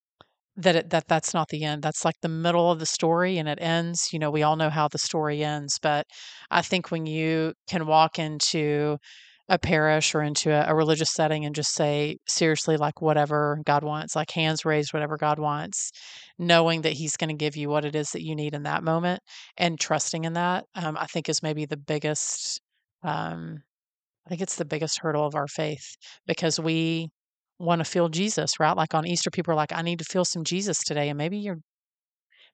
[0.58, 1.82] that it, that that's not the end.
[1.82, 4.10] That's like the middle of the story and it ends.
[4.12, 6.06] You know, we all know how the story ends, but
[6.52, 8.98] I think when you can walk into
[9.48, 13.84] a parish or into a, a religious setting and just say seriously like whatever God
[13.84, 15.92] wants, like hands raised whatever God wants,
[16.38, 18.84] knowing that he's going to give you what it is that you need in that
[18.84, 19.22] moment
[19.58, 22.62] and trusting in that, um, I think is maybe the biggest
[23.02, 23.64] um,
[24.26, 25.96] I think it's the biggest hurdle of our faith
[26.28, 27.10] because we
[27.58, 28.76] want to feel Jesus, right?
[28.76, 31.10] Like on Easter, people are like, I need to feel some Jesus today.
[31.10, 31.60] And maybe you're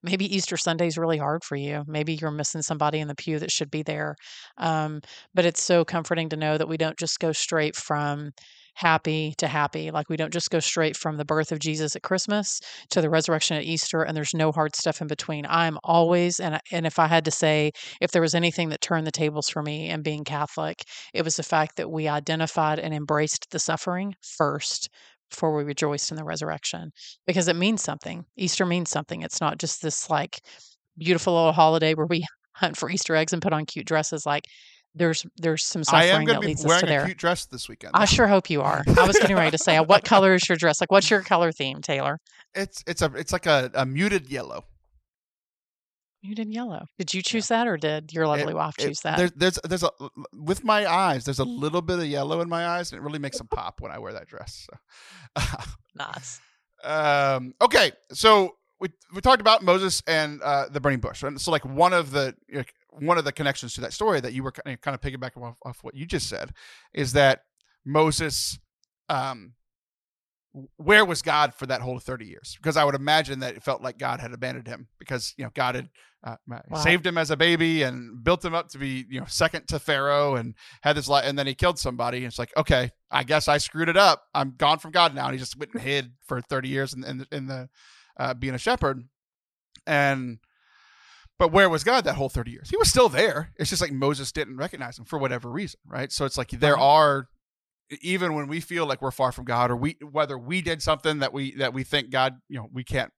[0.03, 1.83] maybe Easter Sunday is really hard for you.
[1.87, 4.15] Maybe you're missing somebody in the pew that should be there.
[4.57, 5.01] Um,
[5.33, 8.31] but it's so comforting to know that we don't just go straight from
[8.75, 9.89] happy to happy.
[9.89, 12.59] Like we don't just go straight from the birth of Jesus at Christmas
[12.89, 15.45] to the resurrection at Easter and there's no hard stuff in between.
[15.49, 17.71] I'm always and and if I had to say
[18.01, 21.37] if there was anything that turned the tables for me and being Catholic, it was
[21.37, 24.89] the fact that we identified and embraced the suffering first
[25.29, 26.91] before we rejoiced in the resurrection
[27.25, 28.25] because it means something.
[28.37, 29.21] Easter means something.
[29.21, 30.41] It's not just this like
[30.97, 34.25] beautiful little holiday where we hunt for Easter eggs and put on cute dresses.
[34.25, 34.45] Like
[34.95, 37.05] there's there's some suffering that leads us wearing to a there.
[37.05, 37.91] cute dress this weekend.
[37.93, 38.83] I sure hope you are.
[38.97, 40.81] I was getting ready to say, what color is your dress?
[40.81, 42.19] Like, what's your color theme, Taylor?
[42.53, 44.63] It's it's a it's like a, a muted yellow.
[46.23, 46.85] Muted yellow.
[46.97, 49.17] Did you choose that, or did your lovely It- wife it- choose that?
[49.17, 49.91] There's there's there's a
[50.33, 51.23] with my eyes.
[51.25, 53.79] There's a little bit of yellow in my eyes, and it really makes them pop
[53.81, 54.67] when I wear that dress.
[55.37, 55.47] So.
[55.95, 56.39] nice.
[56.83, 61.49] Um, okay, so we we talked about Moses and uh, the burning bush, and so
[61.49, 64.51] like one of the like, one of the connections to that story that you were
[64.51, 66.51] kind of, kind of piggybacking off, off what you just said
[66.93, 67.41] is that
[67.85, 68.59] Moses,
[69.09, 69.53] um,
[70.77, 72.55] where was God for that whole thirty years?
[72.57, 75.51] Because I would imagine that it felt like God had abandoned him because you know
[75.53, 75.89] God had
[76.23, 76.61] uh, Wow.
[76.77, 79.79] saved him as a baby and built him up to be you know second to
[79.79, 82.19] Pharaoh and had this life, and then he killed somebody.
[82.19, 84.23] And it's like okay, I guess I screwed it up.
[84.33, 85.25] I'm gone from God now.
[85.25, 87.69] And he just went and hid for 30 years in, in, in the
[88.17, 89.03] uh, being a shepherd.
[89.85, 90.39] And
[91.37, 92.69] but where was God that whole 30 years?
[92.69, 93.51] He was still there.
[93.57, 96.11] It's just like Moses didn't recognize him for whatever reason, right?
[96.11, 97.27] So it's like there are
[98.01, 101.19] even when we feel like we're far from God or we whether we did something
[101.19, 103.11] that we that we think God, you know, we can't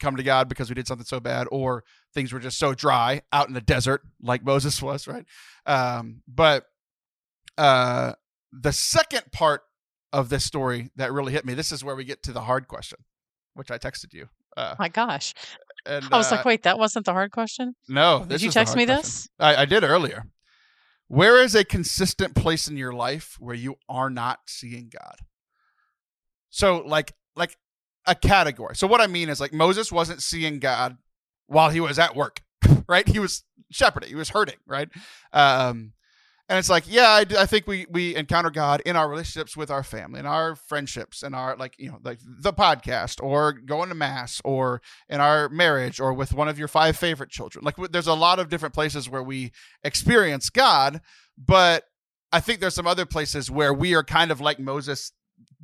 [0.00, 3.22] come to God because we did something so bad or things were just so dry
[3.32, 5.24] out in the desert like Moses was, right?
[5.66, 6.66] Um but
[7.58, 8.12] uh
[8.52, 9.62] the second part
[10.12, 12.68] of this story that really hit me, this is where we get to the hard
[12.68, 12.98] question,
[13.54, 14.28] which I texted you.
[14.56, 15.32] Uh, My gosh.
[15.86, 17.74] And I was uh, like, wait, that wasn't the hard question.
[17.88, 19.02] no, Did you text me question.
[19.02, 19.28] this?
[19.38, 20.24] I, I did earlier.
[21.08, 25.16] Where is a consistent place in your life where you are not seeing God?
[26.48, 27.56] So, like, like
[28.06, 28.76] a category.
[28.76, 30.96] So, what I mean is, like, Moses wasn't seeing God
[31.48, 32.40] while he was at work,
[32.88, 33.06] right?
[33.06, 34.08] He was shepherding.
[34.08, 34.88] He was herding, right?
[35.32, 35.92] Um,
[36.52, 39.82] and it's like, yeah, I think we we encounter God in our relationships with our
[39.82, 43.94] family, in our friendships, in our like you know like the podcast, or going to
[43.94, 47.64] mass, or in our marriage, or with one of your five favorite children.
[47.64, 49.50] Like, there's a lot of different places where we
[49.82, 51.00] experience God,
[51.38, 51.84] but
[52.32, 55.12] I think there's some other places where we are kind of like Moses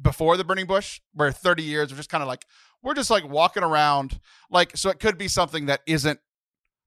[0.00, 2.46] before the burning bush, where 30 years we're just kind of like
[2.82, 4.20] we're just like walking around,
[4.50, 6.18] like so it could be something that isn't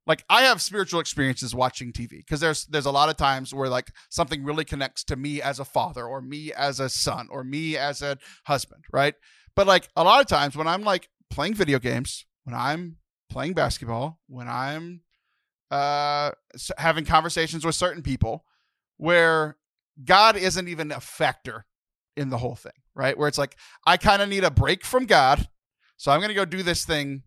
[0.07, 3.69] like I have spiritual experiences watching TV because there's there's a lot of times where
[3.69, 7.43] like something really connects to me as a father or me as a son or
[7.43, 9.13] me as a husband, right?
[9.55, 12.97] But like a lot of times when I'm like playing video games, when I'm
[13.29, 15.01] playing basketball, when I'm
[15.69, 16.31] uh
[16.77, 18.43] having conversations with certain people
[18.97, 19.57] where
[20.03, 21.65] God isn't even a factor
[22.17, 23.17] in the whole thing, right?
[23.17, 25.47] Where it's like I kind of need a break from God,
[25.97, 27.21] so I'm going to go do this thing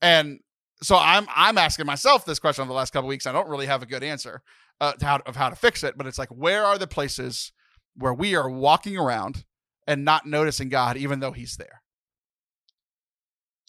[0.00, 0.40] and
[0.82, 3.26] so I'm I'm asking myself this question over the last couple weeks.
[3.26, 4.42] I don't really have a good answer.
[4.80, 7.52] uh, how, of how to fix it, but it's like where are the places
[7.96, 9.44] where we are walking around
[9.86, 11.82] and not noticing God, even though He's there.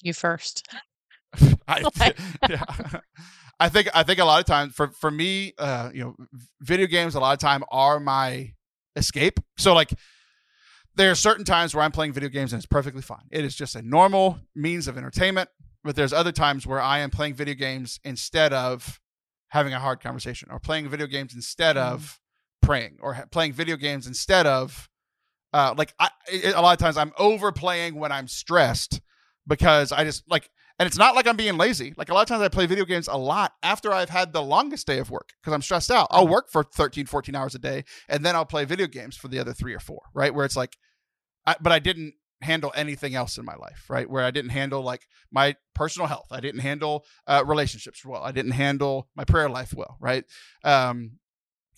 [0.01, 0.67] You first.
[1.67, 1.83] I,
[2.49, 2.63] yeah.
[3.59, 6.15] I think I think a lot of times for for me, uh, you know,
[6.61, 8.53] video games a lot of time are my
[8.95, 9.39] escape.
[9.57, 9.93] So like
[10.95, 13.27] there are certain times where I'm playing video games and it's perfectly fine.
[13.31, 15.49] It is just a normal means of entertainment.
[15.83, 18.99] But there's other times where I am playing video games instead of
[19.49, 21.81] having a hard conversation, or playing video games instead mm.
[21.81, 22.19] of
[22.61, 24.89] praying, or ha- playing video games instead of
[25.53, 29.01] uh, like I, it, a lot of times I'm overplaying when I'm stressed
[29.47, 31.93] because I just like and it's not like I'm being lazy.
[31.95, 34.41] Like a lot of times I play video games a lot after I've had the
[34.41, 36.07] longest day of work because I'm stressed out.
[36.09, 36.31] I'll mm-hmm.
[36.31, 39.37] work for 13, 14 hours a day and then I'll play video games for the
[39.37, 40.33] other three or four, right?
[40.33, 40.77] Where it's like,
[41.45, 44.09] I, but I didn't handle anything else in my life, right?
[44.09, 46.27] Where I didn't handle like my personal health.
[46.31, 48.23] I didn't handle uh, relationships well.
[48.23, 50.23] I didn't handle my prayer life well, right?
[50.63, 51.19] Um,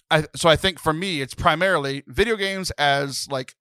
[0.09, 3.55] I, so I think for me, it's primarily video games as like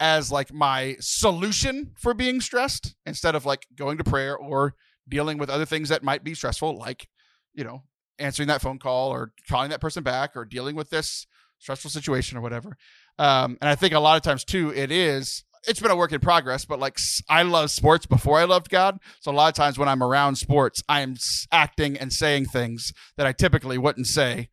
[0.00, 4.74] as like my solution for being stressed instead of like going to prayer or
[5.08, 7.08] dealing with other things that might be stressful like
[7.54, 7.82] you know
[8.18, 11.26] answering that phone call or calling that person back or dealing with this
[11.58, 12.76] stressful situation or whatever
[13.18, 16.12] um, and i think a lot of times too it is it's been a work
[16.12, 16.98] in progress but like
[17.28, 20.36] i love sports before i loved god so a lot of times when i'm around
[20.36, 21.16] sports i'm
[21.52, 24.48] acting and saying things that i typically wouldn't say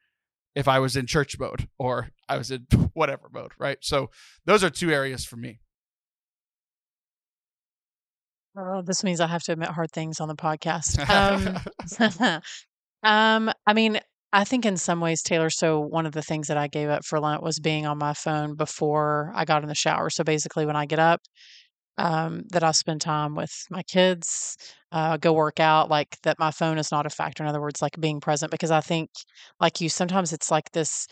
[0.56, 3.78] if I was in church mode or I was in whatever mode, right?
[3.82, 4.10] So
[4.46, 5.60] those are two areas for me.
[8.58, 11.00] Oh, this means I have to admit hard things on the podcast.
[12.24, 12.42] Um,
[13.04, 14.00] um, I mean,
[14.34, 15.50] I think in some ways, Taylor.
[15.50, 18.14] So one of the things that I gave up for Lent was being on my
[18.14, 20.10] phone before I got in the shower.
[20.10, 21.22] So basically, when I get up,
[21.98, 24.58] um, that I spend time with my kids,
[24.92, 27.44] uh, go work out, like that my phone is not a factor.
[27.44, 29.10] In other words, like being present, because I think,
[29.60, 31.08] like you, sometimes it's like this,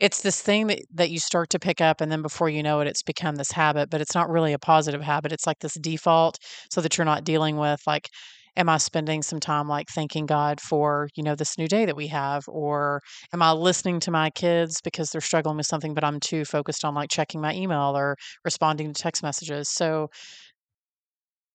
[0.00, 2.80] it's this thing that, that you start to pick up, and then before you know
[2.80, 5.32] it, it's become this habit, but it's not really a positive habit.
[5.32, 6.38] It's like this default
[6.70, 8.10] so that you're not dealing with like,
[8.56, 11.96] am I spending some time like thanking God for, you know, this new day that
[11.96, 12.44] we have?
[12.48, 13.02] Or
[13.32, 16.84] am I listening to my kids because they're struggling with something, but I'm too focused
[16.84, 19.68] on like checking my email or responding to text messages?
[19.70, 20.08] So,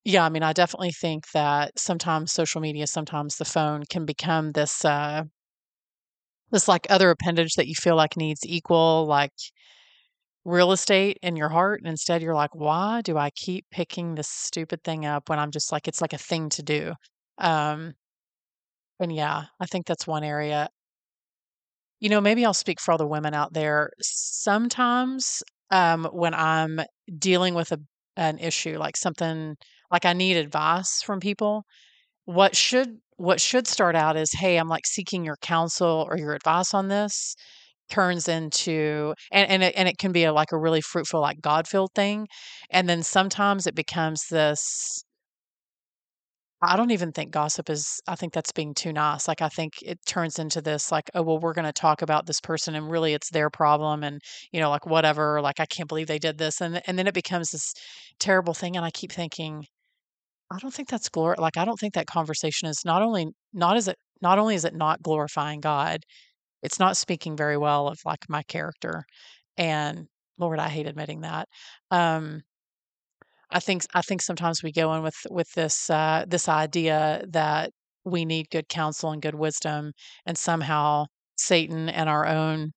[0.04, 4.52] yeah, I mean, I definitely think that sometimes social media, sometimes the phone can become
[4.54, 5.24] this, uh,
[6.52, 9.32] this like other appendage that you feel like needs equal, like
[10.45, 11.81] real estate in your heart.
[11.81, 15.51] And instead, you're like, why do I keep picking this stupid thing up when I'm
[15.51, 16.93] just like, it's like a thing to do?
[17.37, 17.93] Um,
[18.99, 20.69] and yeah, I think that's one area.
[21.99, 23.91] You know, maybe I'll speak for all the women out there.
[24.01, 26.81] Sometimes um, when I'm
[27.17, 27.79] dealing with a,
[28.17, 29.55] an issue, like something
[29.91, 31.63] like I need advice from people,
[32.25, 36.33] what should what should start out is, hey, I'm like seeking your counsel or your
[36.33, 37.35] advice on this
[37.91, 41.41] turns into and and it, and it can be a, like a really fruitful like
[41.41, 42.27] god-filled thing
[42.71, 45.03] and then sometimes it becomes this
[46.63, 49.27] I don't even think gossip is I think that's being too nice.
[49.27, 52.27] Like I think it turns into this like, oh well, we're going to talk about
[52.27, 54.21] this person and really it's their problem and
[54.51, 57.13] you know like whatever, like I can't believe they did this and and then it
[57.15, 57.73] becomes this
[58.19, 59.65] terrible thing and I keep thinking
[60.51, 63.77] I don't think that's glor like I don't think that conversation is not only not
[63.77, 66.01] is it not only is it not glorifying God,
[66.64, 69.03] it's not speaking very well of like my character.
[69.57, 70.07] And
[70.38, 71.47] Lord, I hate admitting that.
[71.91, 72.41] Um,
[73.49, 77.72] I think I think sometimes we go in with with this uh, this idea that
[78.05, 79.91] we need good counsel and good wisdom,
[80.26, 81.05] and somehow
[81.38, 82.72] Satan and our own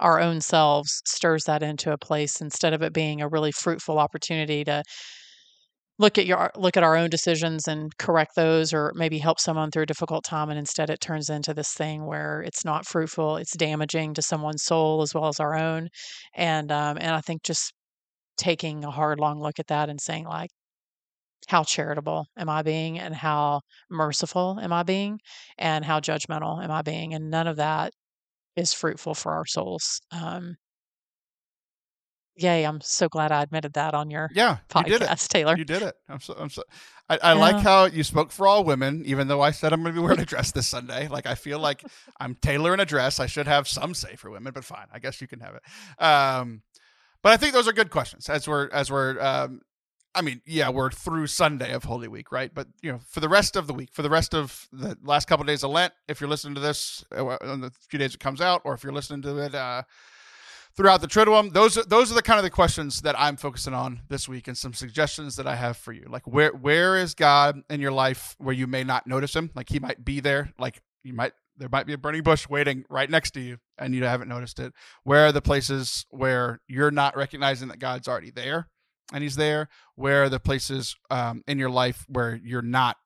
[0.00, 3.98] our own selves stirs that into a place instead of it being a really fruitful
[3.98, 4.82] opportunity to
[6.02, 9.70] look at your look at our own decisions and correct those or maybe help someone
[9.70, 13.36] through a difficult time and instead it turns into this thing where it's not fruitful
[13.36, 15.88] it's damaging to someone's soul as well as our own.
[16.34, 17.72] And um, and i think just
[18.38, 20.50] taking a hard long look at that and saying like
[21.48, 25.18] how charitable am i being and how merciful am i being
[25.58, 27.14] and how judgmental am i being?
[27.14, 27.92] And none of that
[28.56, 30.56] is fruitful for our souls um,
[32.36, 35.18] Yay, I'm so glad I admitted that on your yeah, podcast, you did it.
[35.28, 35.56] Taylor.
[35.56, 35.94] You did it.
[36.08, 36.62] I'm so I'm so
[37.08, 39.94] I, I like how you spoke for all women, even though I said I'm gonna
[39.94, 41.08] be wearing a dress this Sunday.
[41.08, 41.84] Like I feel like
[42.18, 43.20] I'm Taylor in a dress.
[43.20, 44.86] I should have some say for women, but fine.
[44.92, 46.02] I guess you can have it.
[46.02, 46.62] Um
[47.22, 49.60] but I think those are good questions as we're as we're um
[50.14, 52.52] I mean, yeah, we're through Sunday of Holy Week, right?
[52.52, 55.26] But you know, for the rest of the week, for the rest of the last
[55.26, 58.14] couple of days of Lent, if you're listening to this uh, in the few days
[58.14, 59.82] it comes out, or if you're listening to it uh,
[60.76, 61.52] throughout the Triduum.
[61.52, 64.48] Those are those are the kind of the questions that I'm focusing on this week,
[64.48, 66.06] and some suggestions that I have for you.
[66.08, 69.50] Like where where is God in your life where you may not notice Him?
[69.54, 70.52] Like He might be there.
[70.58, 73.94] Like you might there might be a burning bush waiting right next to you and
[73.94, 74.72] you haven't noticed it.
[75.04, 78.68] Where are the places where you're not recognizing that God's already there
[79.12, 79.68] and He's there?
[79.94, 82.96] Where are the places um, in your life where you're not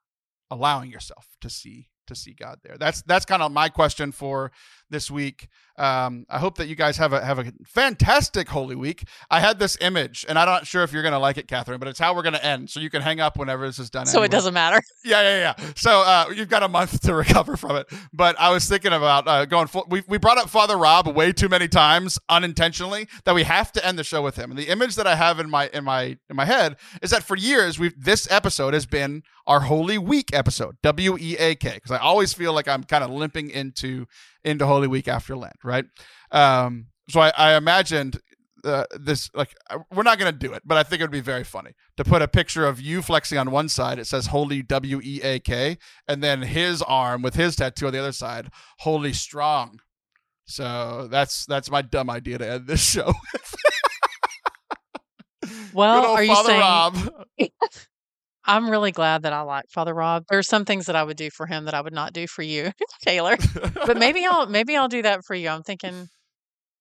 [0.51, 2.77] allowing yourself to see to see God there?
[2.79, 4.53] That's that's kind of my question for
[4.91, 5.49] this week.
[5.79, 9.07] Um, I hope that you guys have a have a fantastic Holy Week.
[9.31, 11.89] I had this image, and I'm not sure if you're gonna like it, Kathryn, but
[11.89, 12.71] it's how we're gonna end.
[12.71, 14.07] So you can hang up whenever this is done.
[14.07, 14.27] So anyway.
[14.27, 14.81] it doesn't matter.
[15.05, 15.73] Yeah, yeah, yeah.
[15.77, 17.87] So uh, you've got a month to recover from it.
[18.13, 19.69] But I was thinking about uh, going.
[19.69, 23.71] Full, we we brought up Father Rob way too many times unintentionally that we have
[23.73, 24.51] to end the show with him.
[24.51, 27.23] And the image that I have in my in my in my head is that
[27.23, 31.75] for years we've this episode has been our Holy Week episode, W E A K,
[31.75, 34.07] because I always feel like I'm kind of limping into
[34.47, 35.85] into Holy Week after Lent, right?
[36.31, 38.21] Um, so I, I imagined
[38.65, 39.55] uh, this like
[39.93, 42.05] we're not going to do it, but I think it would be very funny to
[42.05, 43.99] put a picture of you flexing on one side.
[43.99, 45.79] It says "Holy W E A K,"
[46.09, 49.81] and then his arm with his tattoo on the other side, "Holy Strong."
[50.47, 53.13] So that's that's my dumb idea to end this show.
[55.73, 56.97] Well, are you Father saying Rob.
[58.47, 60.25] I'm really glad that I like Father Rob.
[60.31, 62.43] There's some things that I would do for him that I would not do for
[62.43, 62.71] you,
[63.05, 63.37] Taylor.
[63.75, 65.49] But maybe I'll maybe I'll do that for you.
[65.49, 66.09] I'm thinking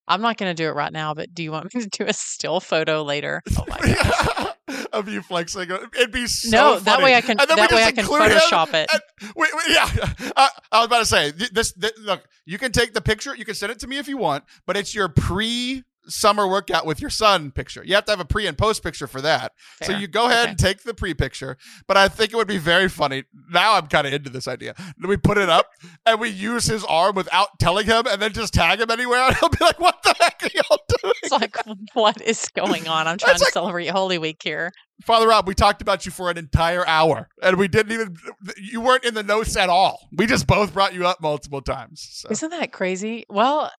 [0.07, 2.05] I'm not going to do it right now, but do you want me to do
[2.05, 3.41] a still photo later?
[3.57, 4.51] Oh my god.
[4.93, 8.05] of you flexing, it'd be so no, that way I can that way I can
[8.05, 8.89] Photoshop it.
[8.91, 9.89] And wait, wait, yeah,
[10.35, 13.35] uh, I was about to say th- this, Look, you can take the picture.
[13.35, 16.85] You can send it to me if you want, but it's your pre summer workout
[16.85, 17.83] with your son picture.
[17.83, 19.53] You have to have a pre and post picture for that.
[19.83, 20.49] So you go ahead Okay.
[20.51, 21.57] and take the pre picture.
[21.87, 23.23] But I think it would be very funny.
[23.51, 24.75] Now I'm kind of into this idea.
[25.05, 25.69] We put it up
[26.05, 29.35] and we use his arm without telling him, and then just tag him anywhere, and
[29.37, 31.57] he'll be like, "What the heck are y'all doing?" It's like
[31.93, 33.07] what is going on?
[33.07, 34.71] I'm trying to like- celebrate Holy Week here.
[35.03, 38.15] Father Rob, we talked about you for an entire hour, and we didn't even.
[38.57, 40.07] You weren't in the notes at all.
[40.15, 42.07] We just both brought you up multiple times.
[42.11, 42.29] So.
[42.31, 43.25] Isn't that crazy?
[43.29, 43.71] Well,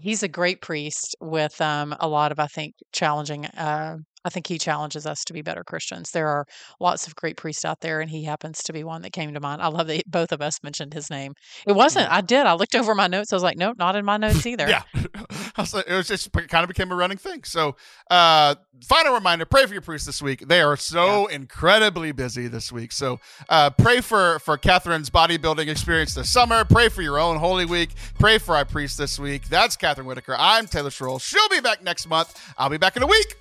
[0.00, 3.46] he's a great priest with um, a lot of, I think, challenging.
[3.46, 6.10] Uh, I think he challenges us to be better Christians.
[6.10, 6.46] There are
[6.80, 9.40] lots of great priests out there, and he happens to be one that came to
[9.40, 9.60] mind.
[9.60, 11.34] I love that both of us mentioned his name.
[11.66, 12.10] It wasn't.
[12.10, 12.46] I did.
[12.46, 13.32] I looked over my notes.
[13.32, 14.68] I was like, nope, not in my notes either.
[14.68, 14.82] Yeah,
[15.56, 17.44] I was like- it was just kind of became a running thing.
[17.44, 17.76] So,
[18.10, 20.48] uh, final reminder: pray for your priests this week.
[20.48, 22.92] They are so incredibly busy this week.
[22.92, 26.64] So, uh, pray for for Kathryn's bodybuilding experience this summer.
[26.64, 27.90] Pray for your own Holy Week.
[28.18, 29.48] Pray for our priest this week.
[29.48, 30.34] That's Kathryn Whitaker.
[30.38, 31.18] I'm Taylor Schroll.
[31.20, 32.40] She'll be back next month.
[32.56, 33.36] I'll be back in a week.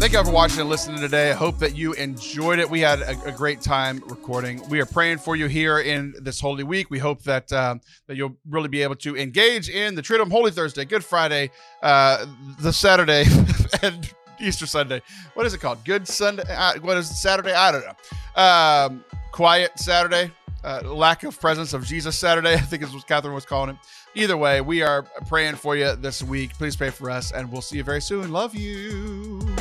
[0.00, 1.30] Thank you all for watching and listening today.
[1.30, 2.68] I hope that you enjoyed it.
[2.68, 4.66] We had a, a great time recording.
[4.68, 6.90] We are praying for you here in this Holy Week.
[6.90, 10.50] We hope that um, that you'll really be able to engage in the Triduum Holy
[10.50, 12.26] Thursday, Good Friday, uh,
[12.58, 13.24] the Saturday,
[13.82, 15.00] and Easter Sunday.
[15.34, 15.84] What is it called?
[15.84, 16.42] Good Sunday?
[16.48, 17.52] Uh, what is it, Saturday?
[17.52, 18.42] I don't know.
[18.42, 19.04] Um,
[19.38, 20.32] quiet Saturday.
[20.64, 23.76] Uh, lack of presence of Jesus Saturday, I think is what Kathryn was calling it.
[24.16, 26.54] Either way, we are praying for you this week.
[26.54, 28.32] Please pray for us, and we'll see you very soon.
[28.32, 29.57] Love you.